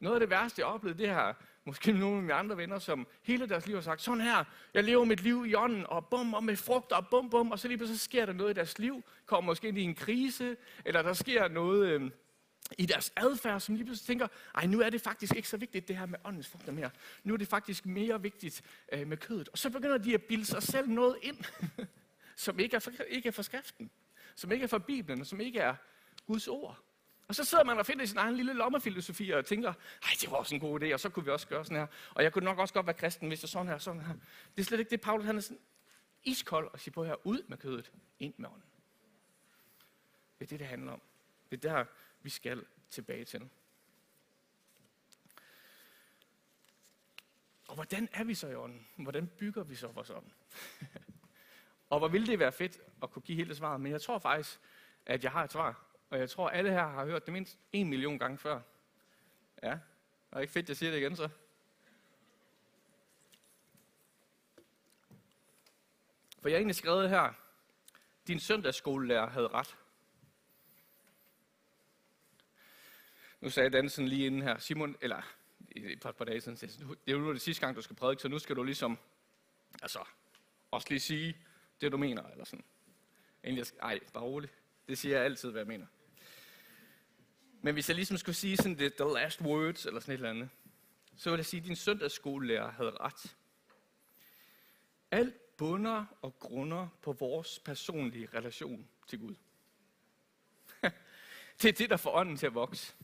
Noget 0.00 0.16
af 0.16 0.20
det 0.20 0.30
værste, 0.30 0.60
jeg 0.60 0.66
oplevede, 0.66 0.98
det 0.98 1.08
her 1.08 1.34
måske 1.64 1.92
nogle 1.92 2.16
af 2.16 2.22
mine 2.22 2.34
andre 2.34 2.56
venner, 2.56 2.78
som 2.78 3.06
hele 3.22 3.48
deres 3.48 3.66
liv 3.66 3.76
har 3.76 3.82
sagt, 3.82 4.02
sådan 4.02 4.20
her, 4.20 4.44
jeg 4.74 4.84
lever 4.84 5.04
mit 5.04 5.22
liv 5.22 5.46
i 5.46 5.54
ånden, 5.54 5.86
og 5.86 6.06
bum, 6.06 6.34
og 6.34 6.44
med 6.44 6.56
frugt, 6.56 6.92
og 6.92 7.08
bum, 7.08 7.30
bum, 7.30 7.50
og 7.50 7.58
så 7.58 7.68
lige 7.68 7.78
pludselig 7.78 8.00
sker 8.00 8.26
der 8.26 8.32
noget 8.32 8.50
i 8.50 8.54
deres 8.54 8.78
liv, 8.78 9.02
kommer 9.26 9.50
måske 9.50 9.68
ind 9.68 9.78
i 9.78 9.82
en 9.82 9.94
krise, 9.94 10.56
eller 10.84 11.02
der 11.02 11.12
sker 11.12 11.48
noget 11.48 11.88
øh, 11.88 12.10
i 12.78 12.86
deres 12.86 13.12
adfærd, 13.16 13.60
som 13.60 13.74
lige 13.74 13.84
pludselig 13.84 14.06
tænker, 14.06 14.28
ej, 14.54 14.66
nu 14.66 14.80
er 14.80 14.90
det 14.90 15.00
faktisk 15.00 15.36
ikke 15.36 15.48
så 15.48 15.56
vigtigt, 15.56 15.88
det 15.88 15.96
her 15.96 16.06
med 16.06 16.18
åndens 16.24 16.48
frugter 16.48 16.72
mere. 16.72 16.90
Nu 17.24 17.34
er 17.34 17.38
det 17.38 17.48
faktisk 17.48 17.86
mere 17.86 18.22
vigtigt 18.22 18.62
øh, 18.92 19.06
med 19.06 19.16
kødet. 19.16 19.48
Og 19.48 19.58
så 19.58 19.70
begynder 19.70 19.98
de 19.98 20.14
at 20.14 20.22
bilde 20.22 20.44
sig 20.44 20.62
selv 20.62 20.88
noget 20.88 21.16
ind, 21.22 21.38
som 22.36 22.58
ikke 22.58 22.76
er, 22.76 22.80
for, 22.80 22.90
ikke 23.08 23.28
er 23.28 23.32
for 23.32 23.42
skriften, 23.42 23.90
som 24.34 24.52
ikke 24.52 24.62
er 24.62 24.68
for 24.68 24.78
Bibelen, 24.78 25.24
som 25.24 25.40
ikke 25.40 25.58
er 25.60 25.74
Guds 26.26 26.48
ord. 26.48 26.78
Og 27.28 27.34
så 27.34 27.44
sidder 27.44 27.64
man 27.64 27.78
og 27.78 27.86
finder 27.86 28.06
sin 28.06 28.18
egen 28.18 28.36
lille 28.36 28.52
lommefilosofi 28.52 29.30
og 29.30 29.46
tænker, 29.46 29.72
nej, 30.02 30.10
det 30.20 30.30
var 30.30 30.36
også 30.36 30.54
en 30.54 30.60
god 30.60 30.82
idé, 30.82 30.92
og 30.92 31.00
så 31.00 31.08
kunne 31.08 31.24
vi 31.24 31.30
også 31.30 31.48
gøre 31.48 31.64
sådan 31.64 31.76
her. 31.76 31.86
Og 32.14 32.22
jeg 32.22 32.32
kunne 32.32 32.44
nok 32.44 32.58
også 32.58 32.74
godt 32.74 32.86
være 32.86 32.94
kristen, 32.94 33.28
hvis 33.28 33.42
jeg 33.42 33.48
sådan 33.48 33.68
her, 33.68 33.78
sådan 33.78 34.00
her. 34.00 34.14
Det 34.56 34.62
er 34.62 34.64
slet 34.64 34.78
ikke 34.78 34.90
det, 34.90 35.00
Paulus 35.00 35.26
han 35.26 35.36
er 35.36 35.40
sådan 35.40 35.60
iskold 36.22 36.70
og 36.72 36.80
siger 36.80 36.92
på 36.92 37.04
her, 37.04 37.26
ud 37.26 37.42
med 37.48 37.58
kødet, 37.58 37.92
ind 38.18 38.34
med 38.36 38.48
ånden. 38.48 38.62
Det 40.38 40.44
er 40.44 40.48
det, 40.48 40.60
det 40.60 40.66
handler 40.66 40.92
om. 40.92 41.00
Det 41.50 41.64
er 41.64 41.74
der, 41.74 41.84
vi 42.22 42.30
skal 42.30 42.64
tilbage 42.90 43.24
til. 43.24 43.48
Og 47.68 47.74
hvordan 47.74 48.08
er 48.12 48.24
vi 48.24 48.34
så 48.34 48.48
i 48.48 48.54
ånden? 48.54 48.86
Hvordan 48.96 49.26
bygger 49.26 49.64
vi 49.64 49.74
så 49.74 49.86
vores 49.86 50.10
ånd? 50.10 50.26
og 51.90 51.98
hvor 51.98 52.08
ville 52.08 52.26
det 52.26 52.38
være 52.38 52.52
fedt 52.52 52.78
at 53.02 53.10
kunne 53.10 53.22
give 53.22 53.36
hele 53.36 53.54
svaret, 53.54 53.80
men 53.80 53.92
jeg 53.92 54.02
tror 54.02 54.18
faktisk, 54.18 54.60
at 55.06 55.24
jeg 55.24 55.32
har 55.32 55.44
et 55.44 55.52
svar. 55.52 55.87
Og 56.10 56.18
jeg 56.18 56.30
tror, 56.30 56.48
alle 56.48 56.70
her 56.70 56.86
har 56.86 57.04
hørt 57.04 57.26
det 57.26 57.32
mindst 57.32 57.58
en 57.72 57.88
million 57.88 58.18
gange 58.18 58.38
før. 58.38 58.60
Ja, 59.62 59.78
og 60.30 60.36
er 60.36 60.40
ikke 60.40 60.52
fedt, 60.52 60.68
jeg 60.68 60.76
siger 60.76 60.90
det 60.90 60.98
igen 60.98 61.16
så. 61.16 61.28
For 66.42 66.48
jeg 66.48 66.56
har 66.56 66.58
egentlig 66.58 66.76
skrevet 66.76 67.10
her, 67.10 67.32
din 68.26 68.40
søndagsskolelærer 68.40 69.30
havde 69.30 69.48
ret. 69.48 69.76
Nu 73.40 73.50
sagde 73.50 73.70
Dansen 73.70 74.08
lige 74.08 74.26
inden 74.26 74.42
her, 74.42 74.58
Simon, 74.58 74.96
eller 75.00 75.22
et 75.70 76.00
par, 76.00 76.12
par 76.12 76.24
dage 76.24 76.40
siden, 76.40 76.56
det 77.06 77.12
er 77.12 77.18
jo 77.18 77.32
det 77.32 77.40
sidste 77.40 77.60
gang, 77.60 77.76
du 77.76 77.82
skal 77.82 77.96
prædike, 77.96 78.22
så 78.22 78.28
nu 78.28 78.38
skal 78.38 78.56
du 78.56 78.62
ligesom, 78.62 78.98
altså, 79.82 80.04
også 80.70 80.86
lige 80.90 81.00
sige 81.00 81.36
det, 81.80 81.92
du 81.92 81.96
mener, 81.96 82.22
eller 82.22 82.44
sådan. 82.44 82.64
Egentlig, 83.44 83.66
ej, 83.82 84.00
bare 84.12 84.24
roligt. 84.24 84.52
Det 84.88 84.98
siger 84.98 85.16
jeg 85.16 85.24
altid, 85.24 85.50
hvad 85.50 85.60
jeg 85.60 85.66
mener. 85.66 85.86
Men 87.62 87.74
hvis 87.74 87.88
jeg 87.88 87.94
ligesom 87.94 88.16
skulle 88.16 88.36
sige 88.36 88.56
sådan 88.56 88.78
det, 88.78 88.94
the 88.94 89.12
last 89.14 89.40
words, 89.40 89.86
eller 89.86 90.00
sådan 90.00 90.12
et 90.12 90.18
eller 90.18 90.30
andet, 90.30 90.48
så 91.16 91.30
vil 91.30 91.38
jeg 91.38 91.46
sige, 91.46 91.60
at 91.60 91.66
din 91.66 91.76
søndagsskolelærer 91.76 92.70
havde 92.70 92.90
ret. 92.90 93.36
Alt 95.10 95.56
bunder 95.56 96.04
og 96.22 96.38
grunder 96.38 96.88
på 97.02 97.12
vores 97.12 97.58
personlige 97.58 98.28
relation 98.34 98.88
til 99.06 99.18
Gud. 99.18 99.34
det 101.62 101.68
er 101.68 101.72
det, 101.72 101.90
der 101.90 101.96
får 101.96 102.14
ånden 102.14 102.36
til 102.36 102.46
at 102.46 102.54
vokse. 102.54 102.94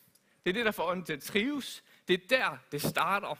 Det 0.44 0.50
er 0.50 0.54
det, 0.54 0.64
der 0.64 0.70
får 0.70 0.90
ånden 0.90 1.04
til 1.04 1.12
at 1.12 1.22
trives. 1.22 1.84
Det 2.08 2.22
er 2.22 2.26
der, 2.28 2.58
det 2.72 2.82
starter. 2.82 3.28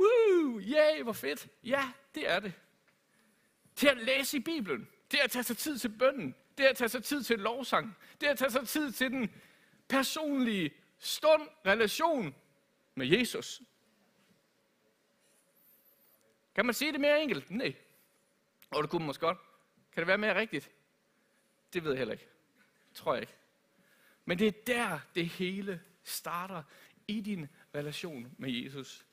Woo, 0.00 0.60
yeah, 0.60 1.02
hvor 1.02 1.12
fedt. 1.12 1.48
Ja, 1.64 1.92
det 2.14 2.30
er 2.30 2.40
det. 2.40 2.52
Til 3.76 3.88
at 3.88 3.96
læse 3.96 4.36
i 4.36 4.40
Bibelen. 4.40 4.88
Det 5.10 5.20
er 5.20 5.24
at 5.24 5.30
tage 5.30 5.42
sig 5.42 5.56
tid 5.56 5.78
til 5.78 5.88
bønden. 5.88 6.34
Det 6.58 6.66
er 6.66 6.70
at 6.70 6.76
tage 6.76 6.88
sig 6.88 7.04
tid 7.04 7.22
til 7.22 7.38
lovsang. 7.38 7.96
Det 8.20 8.26
er 8.26 8.32
at 8.32 8.38
tage 8.38 8.50
sig 8.50 8.68
tid 8.68 8.92
til 8.92 9.10
den 9.10 9.34
personlige 9.88 10.74
stund, 10.98 11.48
relation 11.66 12.34
med 12.94 13.06
Jesus. 13.06 13.62
Kan 16.54 16.66
man 16.66 16.74
sige 16.74 16.92
det 16.92 17.00
mere 17.00 17.22
enkelt? 17.22 17.50
Nej. 17.50 17.74
Og 18.70 18.82
det 18.82 18.90
kunne 18.90 19.00
man 19.00 19.06
måske 19.06 19.20
godt. 19.20 19.38
Kan 19.92 20.00
det 20.00 20.06
være 20.06 20.18
mere 20.18 20.34
rigtigt? 20.34 20.70
Det 21.72 21.84
ved 21.84 21.90
jeg 21.90 21.98
heller 21.98 22.12
ikke. 22.12 22.28
Tror 22.94 23.14
jeg 23.14 23.22
ikke. 23.22 23.34
Men 24.24 24.38
det 24.38 24.46
er 24.46 24.52
der, 24.66 25.00
det 25.14 25.26
hele 25.26 25.80
starter 26.04 26.62
i 27.08 27.20
din 27.20 27.48
relation 27.74 28.34
med 28.38 28.50
Jesus. 28.50 29.06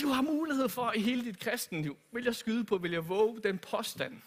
Du 0.00 0.08
har 0.08 0.22
mulighed 0.22 0.68
for 0.68 0.92
i 0.92 1.00
hele 1.00 1.24
dit 1.24 1.38
kristenliv, 1.38 1.98
vil 2.10 2.24
jeg 2.24 2.36
skyde 2.36 2.64
på, 2.64 2.78
vil 2.78 2.92
jeg 2.92 3.08
våge 3.08 3.40
den 3.42 3.58
påstand, 3.58 4.22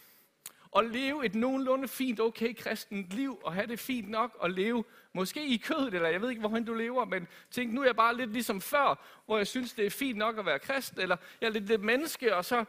at 0.75 0.85
leve 0.85 1.25
et 1.25 1.35
nogenlunde 1.35 1.87
fint, 1.87 2.19
okay 2.19 2.55
kristent 2.55 3.13
liv, 3.13 3.39
og 3.43 3.53
have 3.53 3.67
det 3.67 3.79
fint 3.79 4.09
nok, 4.09 4.35
og 4.39 4.51
leve 4.51 4.83
måske 5.13 5.47
i 5.47 5.57
kødet, 5.57 5.93
eller 5.93 6.09
jeg 6.09 6.21
ved 6.21 6.29
ikke, 6.29 6.39
hvorhen 6.39 6.65
du 6.65 6.73
lever, 6.73 7.05
men 7.05 7.27
tænk, 7.51 7.73
nu 7.73 7.81
er 7.81 7.85
jeg 7.85 7.95
bare 7.95 8.17
lidt 8.17 8.33
ligesom 8.33 8.61
før, 8.61 9.05
hvor 9.25 9.37
jeg 9.37 9.47
synes, 9.47 9.73
det 9.73 9.85
er 9.85 9.89
fint 9.89 10.17
nok 10.17 10.37
at 10.37 10.45
være 10.45 10.59
kristen, 10.59 11.01
eller 11.01 11.17
jeg 11.41 11.47
er 11.47 11.51
lidt, 11.51 11.67
lidt 11.67 11.83
menneske, 11.83 12.35
og 12.35 12.45
så, 12.45 12.65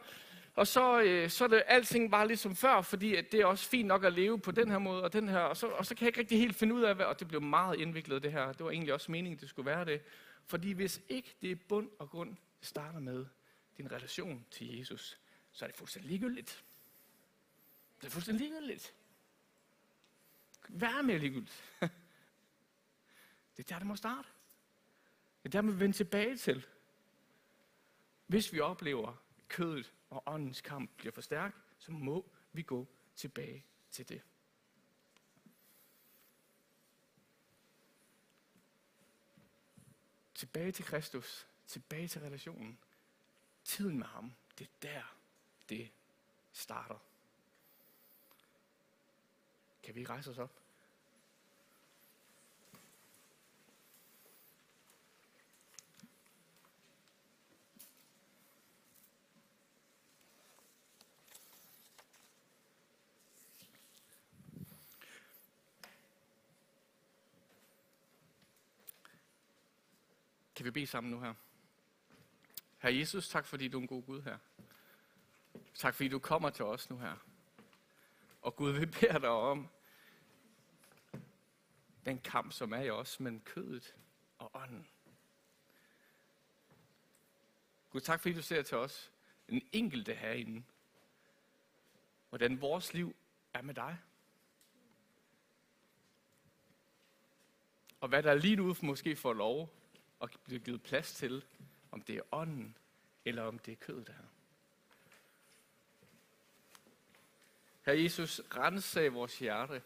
og 0.55 0.67
så, 0.67 1.01
øh, 1.01 1.29
så 1.29 1.43
er 1.43 1.47
det 1.47 1.63
alting 1.67 2.11
bare 2.11 2.27
ligesom 2.27 2.55
før, 2.55 2.81
fordi 2.81 3.15
at 3.15 3.31
det 3.31 3.39
er 3.39 3.45
også 3.45 3.69
fint 3.69 3.87
nok 3.87 4.03
at 4.03 4.13
leve 4.13 4.39
på 4.39 4.51
den 4.51 4.71
her 4.71 4.77
måde, 4.77 5.03
og 5.03 5.13
den 5.13 5.29
her, 5.29 5.39
og 5.39 5.57
så, 5.57 5.67
og 5.67 5.85
så 5.85 5.95
kan 5.95 6.01
jeg 6.01 6.07
ikke 6.07 6.19
rigtig 6.19 6.39
helt 6.39 6.55
finde 6.55 6.75
ud 6.75 6.81
af, 6.81 6.95
hvad, 6.95 7.05
og 7.05 7.19
det 7.19 7.27
blev 7.27 7.41
meget 7.41 7.79
indviklet 7.79 8.23
det 8.23 8.31
her, 8.31 8.51
det 8.51 8.65
var 8.65 8.71
egentlig 8.71 8.93
også 8.93 9.11
meningen, 9.11 9.39
det 9.39 9.49
skulle 9.49 9.65
være 9.65 9.85
det, 9.85 10.01
fordi 10.45 10.71
hvis 10.71 11.01
ikke 11.09 11.35
det 11.41 11.51
er 11.51 11.55
bund 11.69 11.89
og 11.99 12.09
grund 12.09 12.35
starter 12.61 12.99
med 12.99 13.25
din 13.77 13.91
relation 13.91 14.45
til 14.51 14.77
Jesus, 14.77 15.19
så 15.51 15.65
er 15.65 15.69
det 15.69 15.77
fuldstændig 15.77 16.11
ligegyldigt. 16.11 16.64
Det 18.05 18.11
er 18.11 18.13
fuldstændig 18.13 18.47
ligegyldigt. 18.47 18.95
Vær 20.69 21.01
med 21.01 21.19
ligegyldigt? 21.19 21.63
Det 23.57 23.63
er 23.63 23.63
der, 23.63 23.77
det 23.77 23.87
må 23.87 23.95
starte. 23.95 24.29
Det 25.43 25.55
er 25.55 25.61
der, 25.61 25.71
vi 25.71 25.79
vender 25.79 25.93
tilbage 25.93 26.37
til. 26.37 26.65
Hvis 28.27 28.53
vi 28.53 28.59
oplever 28.59 29.23
kødet 29.47 29.93
og 30.09 30.23
åndens 30.25 30.61
kamp 30.61 30.91
bliver 30.97 31.11
for 31.11 31.21
stærk, 31.21 31.55
så 31.77 31.91
må 31.91 32.31
vi 32.53 32.61
gå 32.61 32.87
tilbage 33.15 33.65
til 33.91 34.09
det. 34.09 34.21
Tilbage 40.35 40.71
til 40.71 40.85
Kristus. 40.85 41.47
Tilbage 41.67 42.07
til 42.07 42.21
relationen. 42.21 42.79
Tiden 43.63 43.97
med 43.97 44.07
ham. 44.07 44.33
Det 44.57 44.67
er 44.67 44.71
der, 44.81 45.17
det 45.69 45.91
starter. 46.51 47.14
Kan 49.85 49.95
vi 49.95 50.05
rejse 50.05 50.29
os 50.29 50.37
op? 50.37 50.51
Kan 70.55 70.65
vi 70.65 70.71
bede 70.71 70.87
sammen 70.87 71.11
nu 71.11 71.19
her? 71.19 71.33
Herre 72.77 72.97
Jesus, 72.97 73.29
tak 73.29 73.45
fordi 73.45 73.67
du 73.67 73.77
er 73.77 73.81
en 73.81 73.87
god 73.87 74.03
Gud 74.03 74.21
her. 74.21 74.37
Tak 75.73 75.95
fordi 75.95 76.09
du 76.09 76.19
kommer 76.19 76.49
til 76.49 76.65
os 76.65 76.89
nu 76.89 76.97
her. 76.97 77.15
Og 78.41 78.55
Gud, 78.55 78.71
vi 78.71 78.85
beder 78.85 79.19
dig 79.19 79.29
om 79.29 79.69
den 82.05 82.19
kamp, 82.19 82.53
som 82.53 82.73
er 82.73 82.81
i 82.81 82.89
os 82.89 83.19
mellem 83.19 83.41
kødet 83.41 83.95
og 84.37 84.51
ånden. 84.53 84.87
Gud, 87.89 88.01
tak 88.01 88.19
fordi 88.19 88.35
du 88.35 88.41
ser 88.41 88.61
til 88.61 88.77
os, 88.77 89.11
den 89.49 89.67
enkelte 89.71 90.13
herinde, 90.13 90.63
hvordan 92.29 92.61
vores 92.61 92.93
liv 92.93 93.15
er 93.53 93.61
med 93.61 93.73
dig. 93.73 93.97
Og 97.99 98.07
hvad 98.09 98.23
der 98.23 98.33
lige 98.33 98.55
nu 98.55 98.75
måske 98.81 99.15
får 99.15 99.33
lov 99.33 99.73
at 100.21 100.37
blive 100.43 100.59
givet 100.59 100.83
plads 100.83 101.13
til, 101.13 101.45
om 101.91 102.01
det 102.01 102.15
er 102.15 102.21
ånden, 102.31 102.77
eller 103.25 103.43
om 103.43 103.59
det 103.59 103.71
er 103.71 103.75
kødet 103.75 104.09
her. 104.09 104.25
Herre 107.81 108.03
Jesus, 108.03 108.39
rense 108.39 109.09
vores 109.09 109.39
hjerte. 109.39 109.81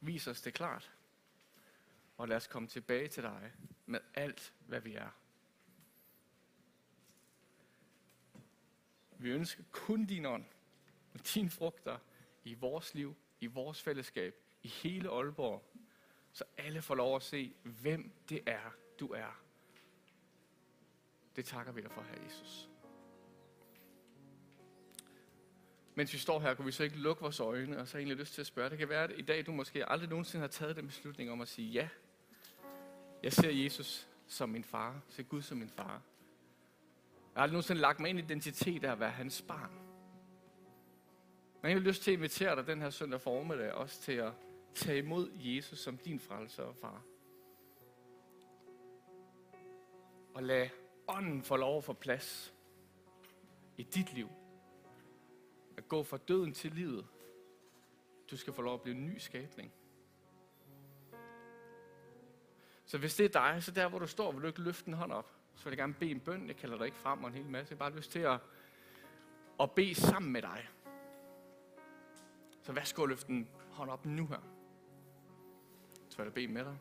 Vis 0.00 0.26
os 0.26 0.42
det 0.42 0.54
klart. 0.54 0.92
Og 2.16 2.28
lad 2.28 2.36
os 2.36 2.46
komme 2.46 2.68
tilbage 2.68 3.08
til 3.08 3.22
dig 3.22 3.52
med 3.86 4.00
alt, 4.14 4.54
hvad 4.66 4.80
vi 4.80 4.94
er. 4.94 5.10
Vi 9.18 9.30
ønsker 9.30 9.64
kun 9.70 10.06
din 10.06 10.26
ånd 10.26 10.44
og 11.14 11.34
dine 11.34 11.50
frugter 11.50 11.98
i 12.44 12.54
vores 12.54 12.94
liv, 12.94 13.16
i 13.40 13.46
vores 13.46 13.82
fællesskab, 13.82 14.34
i 14.62 14.68
hele 14.68 15.10
Aalborg, 15.10 15.64
så 16.32 16.44
alle 16.56 16.82
får 16.82 16.94
lov 16.94 17.16
at 17.16 17.22
se, 17.22 17.54
hvem 17.62 18.12
det 18.28 18.42
er, 18.46 18.70
du 19.00 19.08
er. 19.08 19.42
Det 21.36 21.44
takker 21.44 21.72
vi 21.72 21.80
dig 21.80 21.90
for, 21.90 22.02
Herre 22.02 22.24
Jesus. 22.24 22.69
Mens 25.94 26.12
vi 26.12 26.18
står 26.18 26.40
her, 26.40 26.54
kunne 26.54 26.66
vi 26.66 26.72
så 26.72 26.84
ikke 26.84 26.96
lukke 26.96 27.22
vores 27.22 27.40
øjne, 27.40 27.78
og 27.78 27.88
så 27.88 27.98
egentlig 27.98 28.16
lyst 28.16 28.34
til 28.34 28.40
at 28.40 28.46
spørge. 28.46 28.70
Det 28.70 28.78
kan 28.78 28.88
være, 28.88 29.04
at 29.04 29.12
i 29.16 29.22
dag 29.22 29.46
du 29.46 29.52
måske 29.52 29.90
aldrig 29.90 30.08
nogensinde 30.08 30.40
har 30.40 30.48
taget 30.48 30.76
den 30.76 30.86
beslutning 30.86 31.30
om 31.30 31.40
at 31.40 31.48
sige 31.48 31.70
ja. 31.70 31.88
Jeg 33.22 33.32
ser 33.32 33.50
Jesus 33.50 34.08
som 34.26 34.48
min 34.48 34.64
far. 34.64 34.92
Jeg 34.92 35.00
ser 35.08 35.22
Gud 35.22 35.42
som 35.42 35.58
min 35.58 35.70
far. 35.70 36.02
Jeg 37.34 37.36
har 37.36 37.42
aldrig 37.42 37.52
nogensinde 37.52 37.80
lagt 37.80 38.00
mig 38.00 38.08
ind 38.08 38.18
i 38.18 38.22
identitet 38.22 38.84
af 38.84 38.92
at 38.92 39.00
være 39.00 39.10
hans 39.10 39.42
barn. 39.42 39.70
Men 41.62 41.70
jeg 41.70 41.78
har 41.78 41.86
lyst 41.86 42.02
til 42.02 42.10
at 42.10 42.16
invitere 42.16 42.56
dig 42.56 42.66
den 42.66 42.82
her 42.82 42.90
søndag 42.90 43.20
formiddag 43.20 43.72
også 43.72 44.02
til 44.02 44.12
at 44.12 44.32
tage 44.74 44.98
imod 44.98 45.30
Jesus 45.34 45.78
som 45.78 45.96
din 45.96 46.20
frelser 46.20 46.62
og 46.62 46.76
far. 46.76 47.02
Og 50.34 50.42
lad 50.42 50.68
ånden 51.08 51.42
få 51.42 51.56
lov 51.56 51.78
at 51.78 51.84
få 51.84 51.92
plads 51.92 52.54
i 53.76 53.82
dit 53.82 54.12
liv 54.12 54.28
at 55.80 55.88
gå 55.88 56.02
fra 56.02 56.16
døden 56.16 56.54
til 56.54 56.72
livet. 56.72 57.06
Du 58.30 58.36
skal 58.36 58.52
få 58.52 58.62
lov 58.62 58.74
at 58.74 58.82
blive 58.82 58.96
en 58.96 59.06
ny 59.06 59.18
skabning. 59.18 59.72
Så 62.84 62.98
hvis 62.98 63.14
det 63.14 63.24
er 63.36 63.40
dig, 63.52 63.62
så 63.62 63.70
der 63.70 63.88
hvor 63.88 63.98
du 63.98 64.06
står, 64.06 64.32
vil 64.32 64.42
du 64.42 64.46
ikke 64.46 64.62
løfte 64.62 64.88
en 64.88 64.94
hånd 64.94 65.12
op. 65.12 65.32
Så 65.54 65.64
vil 65.64 65.70
jeg 65.70 65.78
gerne 65.78 65.94
bede 65.94 66.10
en 66.10 66.20
bøn. 66.20 66.46
Jeg 66.46 66.56
kalder 66.56 66.76
dig 66.76 66.86
ikke 66.86 66.96
frem 66.96 67.24
og 67.24 67.28
en 67.28 67.34
hel 67.34 67.46
masse. 67.46 67.72
Jeg 67.72 67.76
har 67.76 67.90
bare 67.90 67.96
lyst 67.96 68.10
til 68.10 68.18
at, 68.18 68.40
at 69.60 69.70
bede 69.70 69.94
sammen 69.94 70.32
med 70.32 70.42
dig. 70.42 70.68
Så 72.62 72.72
værsgo 72.72 73.02
at 73.02 73.08
løfte 73.08 73.30
en 73.30 73.48
hånd 73.70 73.90
op 73.90 74.06
nu 74.06 74.26
her. 74.26 74.40
Så 76.08 76.16
vil 76.16 76.24
jeg 76.24 76.34
bede 76.34 76.48
med 76.48 76.64
dig. 76.64 76.78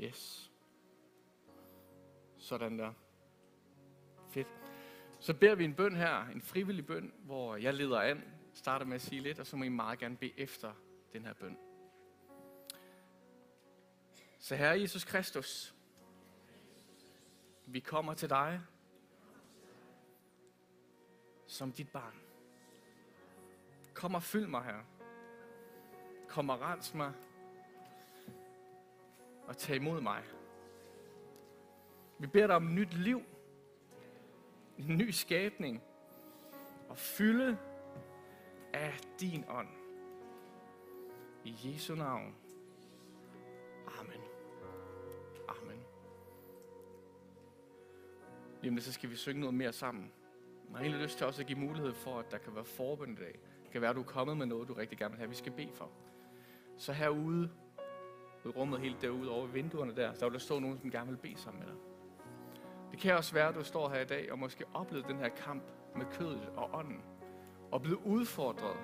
Yes. 0.00 0.49
Sådan 2.50 2.78
der. 2.78 2.92
Fedt. 4.30 4.48
Så 5.20 5.34
beder 5.34 5.54
vi 5.54 5.64
en 5.64 5.74
bøn 5.74 5.96
her, 5.96 6.26
en 6.26 6.42
frivillig 6.42 6.86
bøn, 6.86 7.12
hvor 7.18 7.56
jeg 7.56 7.74
leder 7.74 8.00
an, 8.00 8.24
starter 8.54 8.86
med 8.86 8.94
at 8.94 9.00
sige 9.00 9.20
lidt, 9.20 9.38
og 9.38 9.46
så 9.46 9.56
må 9.56 9.64
I 9.64 9.68
meget 9.68 9.98
gerne 9.98 10.16
bede 10.16 10.40
efter 10.40 10.72
den 11.12 11.24
her 11.24 11.32
bøn. 11.32 11.58
Så 14.38 14.56
Herre 14.56 14.80
Jesus 14.80 15.04
Kristus, 15.04 15.74
vi 17.66 17.80
kommer 17.80 18.14
til 18.14 18.30
dig 18.30 18.60
som 21.46 21.72
dit 21.72 21.88
barn. 21.88 22.14
Kom 23.94 24.14
og 24.14 24.22
fyld 24.22 24.46
mig 24.46 24.64
her. 24.64 24.80
Kom 26.28 26.50
og 26.50 26.60
rens 26.60 26.94
mig. 26.94 27.12
Og 29.46 29.56
tag 29.56 29.76
imod 29.76 30.00
mig. 30.00 30.39
Vi 32.20 32.26
beder 32.26 32.46
dig 32.46 32.56
om 32.56 32.74
nyt 32.74 32.94
liv. 32.94 33.22
En 34.78 34.98
ny 34.98 35.10
skabning. 35.10 35.82
Og 36.88 36.98
fylde 36.98 37.58
af 38.72 39.00
din 39.20 39.44
ånd. 39.48 39.68
I 41.44 41.56
Jesu 41.64 41.94
navn. 41.94 42.34
Amen. 44.00 44.20
Amen. 45.48 45.82
Jamen, 48.64 48.80
så 48.80 48.92
skal 48.92 49.10
vi 49.10 49.16
synge 49.16 49.40
noget 49.40 49.54
mere 49.54 49.72
sammen. 49.72 50.12
Jeg 50.68 50.76
har 50.76 50.84
egentlig 50.84 51.02
lyst 51.02 51.18
til 51.18 51.26
også 51.26 51.42
at 51.42 51.46
give 51.46 51.58
mulighed 51.58 51.92
for, 51.92 52.18
at 52.18 52.30
der 52.30 52.38
kan 52.38 52.54
være 52.54 52.64
forbøn 52.64 53.12
i 53.12 53.16
dag. 53.16 53.38
Det 53.62 53.70
kan 53.72 53.80
være, 53.80 53.90
at 53.90 53.96
du 53.96 54.00
er 54.00 54.06
kommet 54.06 54.36
med 54.36 54.46
noget, 54.46 54.68
du 54.68 54.72
rigtig 54.72 54.98
gerne 54.98 55.10
vil 55.10 55.18
have, 55.18 55.28
vi 55.28 55.34
skal 55.34 55.52
bede 55.52 55.72
for. 55.72 55.90
Så 56.76 56.92
herude, 56.92 57.50
i 58.44 58.48
rummet 58.48 58.80
helt 58.80 59.02
derude 59.02 59.30
over 59.30 59.46
vinduerne 59.46 59.96
der, 59.96 60.14
der 60.14 60.26
vil 60.26 60.32
der 60.32 60.38
stå 60.38 60.58
nogen, 60.58 60.78
som 60.78 60.90
gerne 60.90 61.10
vil 61.10 61.16
bede 61.16 61.36
sammen 61.36 61.60
med 61.60 61.68
dig. 61.68 61.89
Det 62.90 62.98
kan 62.98 63.16
også 63.16 63.34
være, 63.34 63.48
at 63.48 63.54
du 63.54 63.64
står 63.64 63.88
her 63.88 64.00
i 64.00 64.04
dag 64.04 64.32
og 64.32 64.38
måske 64.38 64.64
oplevet 64.74 65.08
den 65.08 65.18
her 65.18 65.28
kamp 65.28 65.62
med 65.96 66.06
kødet 66.12 66.48
og 66.56 66.70
ånden. 66.72 67.02
Og 67.72 67.82
blevet 67.82 68.00
udfordret 68.04 68.76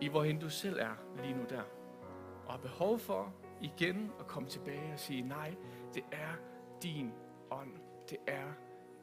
i 0.00 0.08
hvorhen 0.08 0.38
du 0.38 0.50
selv 0.50 0.78
er 0.78 1.22
lige 1.22 1.34
nu 1.34 1.44
der. 1.48 1.62
Og 2.46 2.52
har 2.52 2.58
behov 2.58 2.98
for 2.98 3.34
igen 3.60 4.12
at 4.20 4.26
komme 4.26 4.48
tilbage 4.48 4.92
og 4.92 4.98
sige, 4.98 5.22
nej, 5.22 5.54
det 5.94 6.04
er 6.12 6.32
din 6.82 7.12
ånd. 7.50 7.72
Det 8.10 8.18
er 8.26 8.52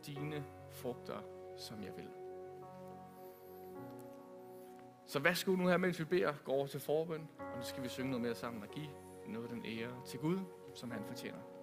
dine 0.05 0.45
frugter, 0.71 1.21
som 1.57 1.83
jeg 1.83 1.91
vil. 1.97 2.09
Så 5.05 5.19
værsgo 5.19 5.51
nu 5.51 5.67
her, 5.67 5.77
mens 5.77 5.99
vi 5.99 6.05
beder, 6.05 6.33
gå 6.43 6.51
over 6.51 6.67
til 6.67 6.79
forbøn, 6.79 7.27
og 7.39 7.57
nu 7.57 7.63
skal 7.63 7.83
vi 7.83 7.87
synge 7.87 8.09
noget 8.09 8.21
mere 8.21 8.35
sammen 8.35 8.63
og 8.63 8.69
give 8.69 8.89
noget 9.27 9.49
den 9.49 9.65
ære 9.65 9.91
til 10.05 10.19
Gud, 10.19 10.39
som 10.73 10.91
han 10.91 11.03
fortjener. 11.07 11.54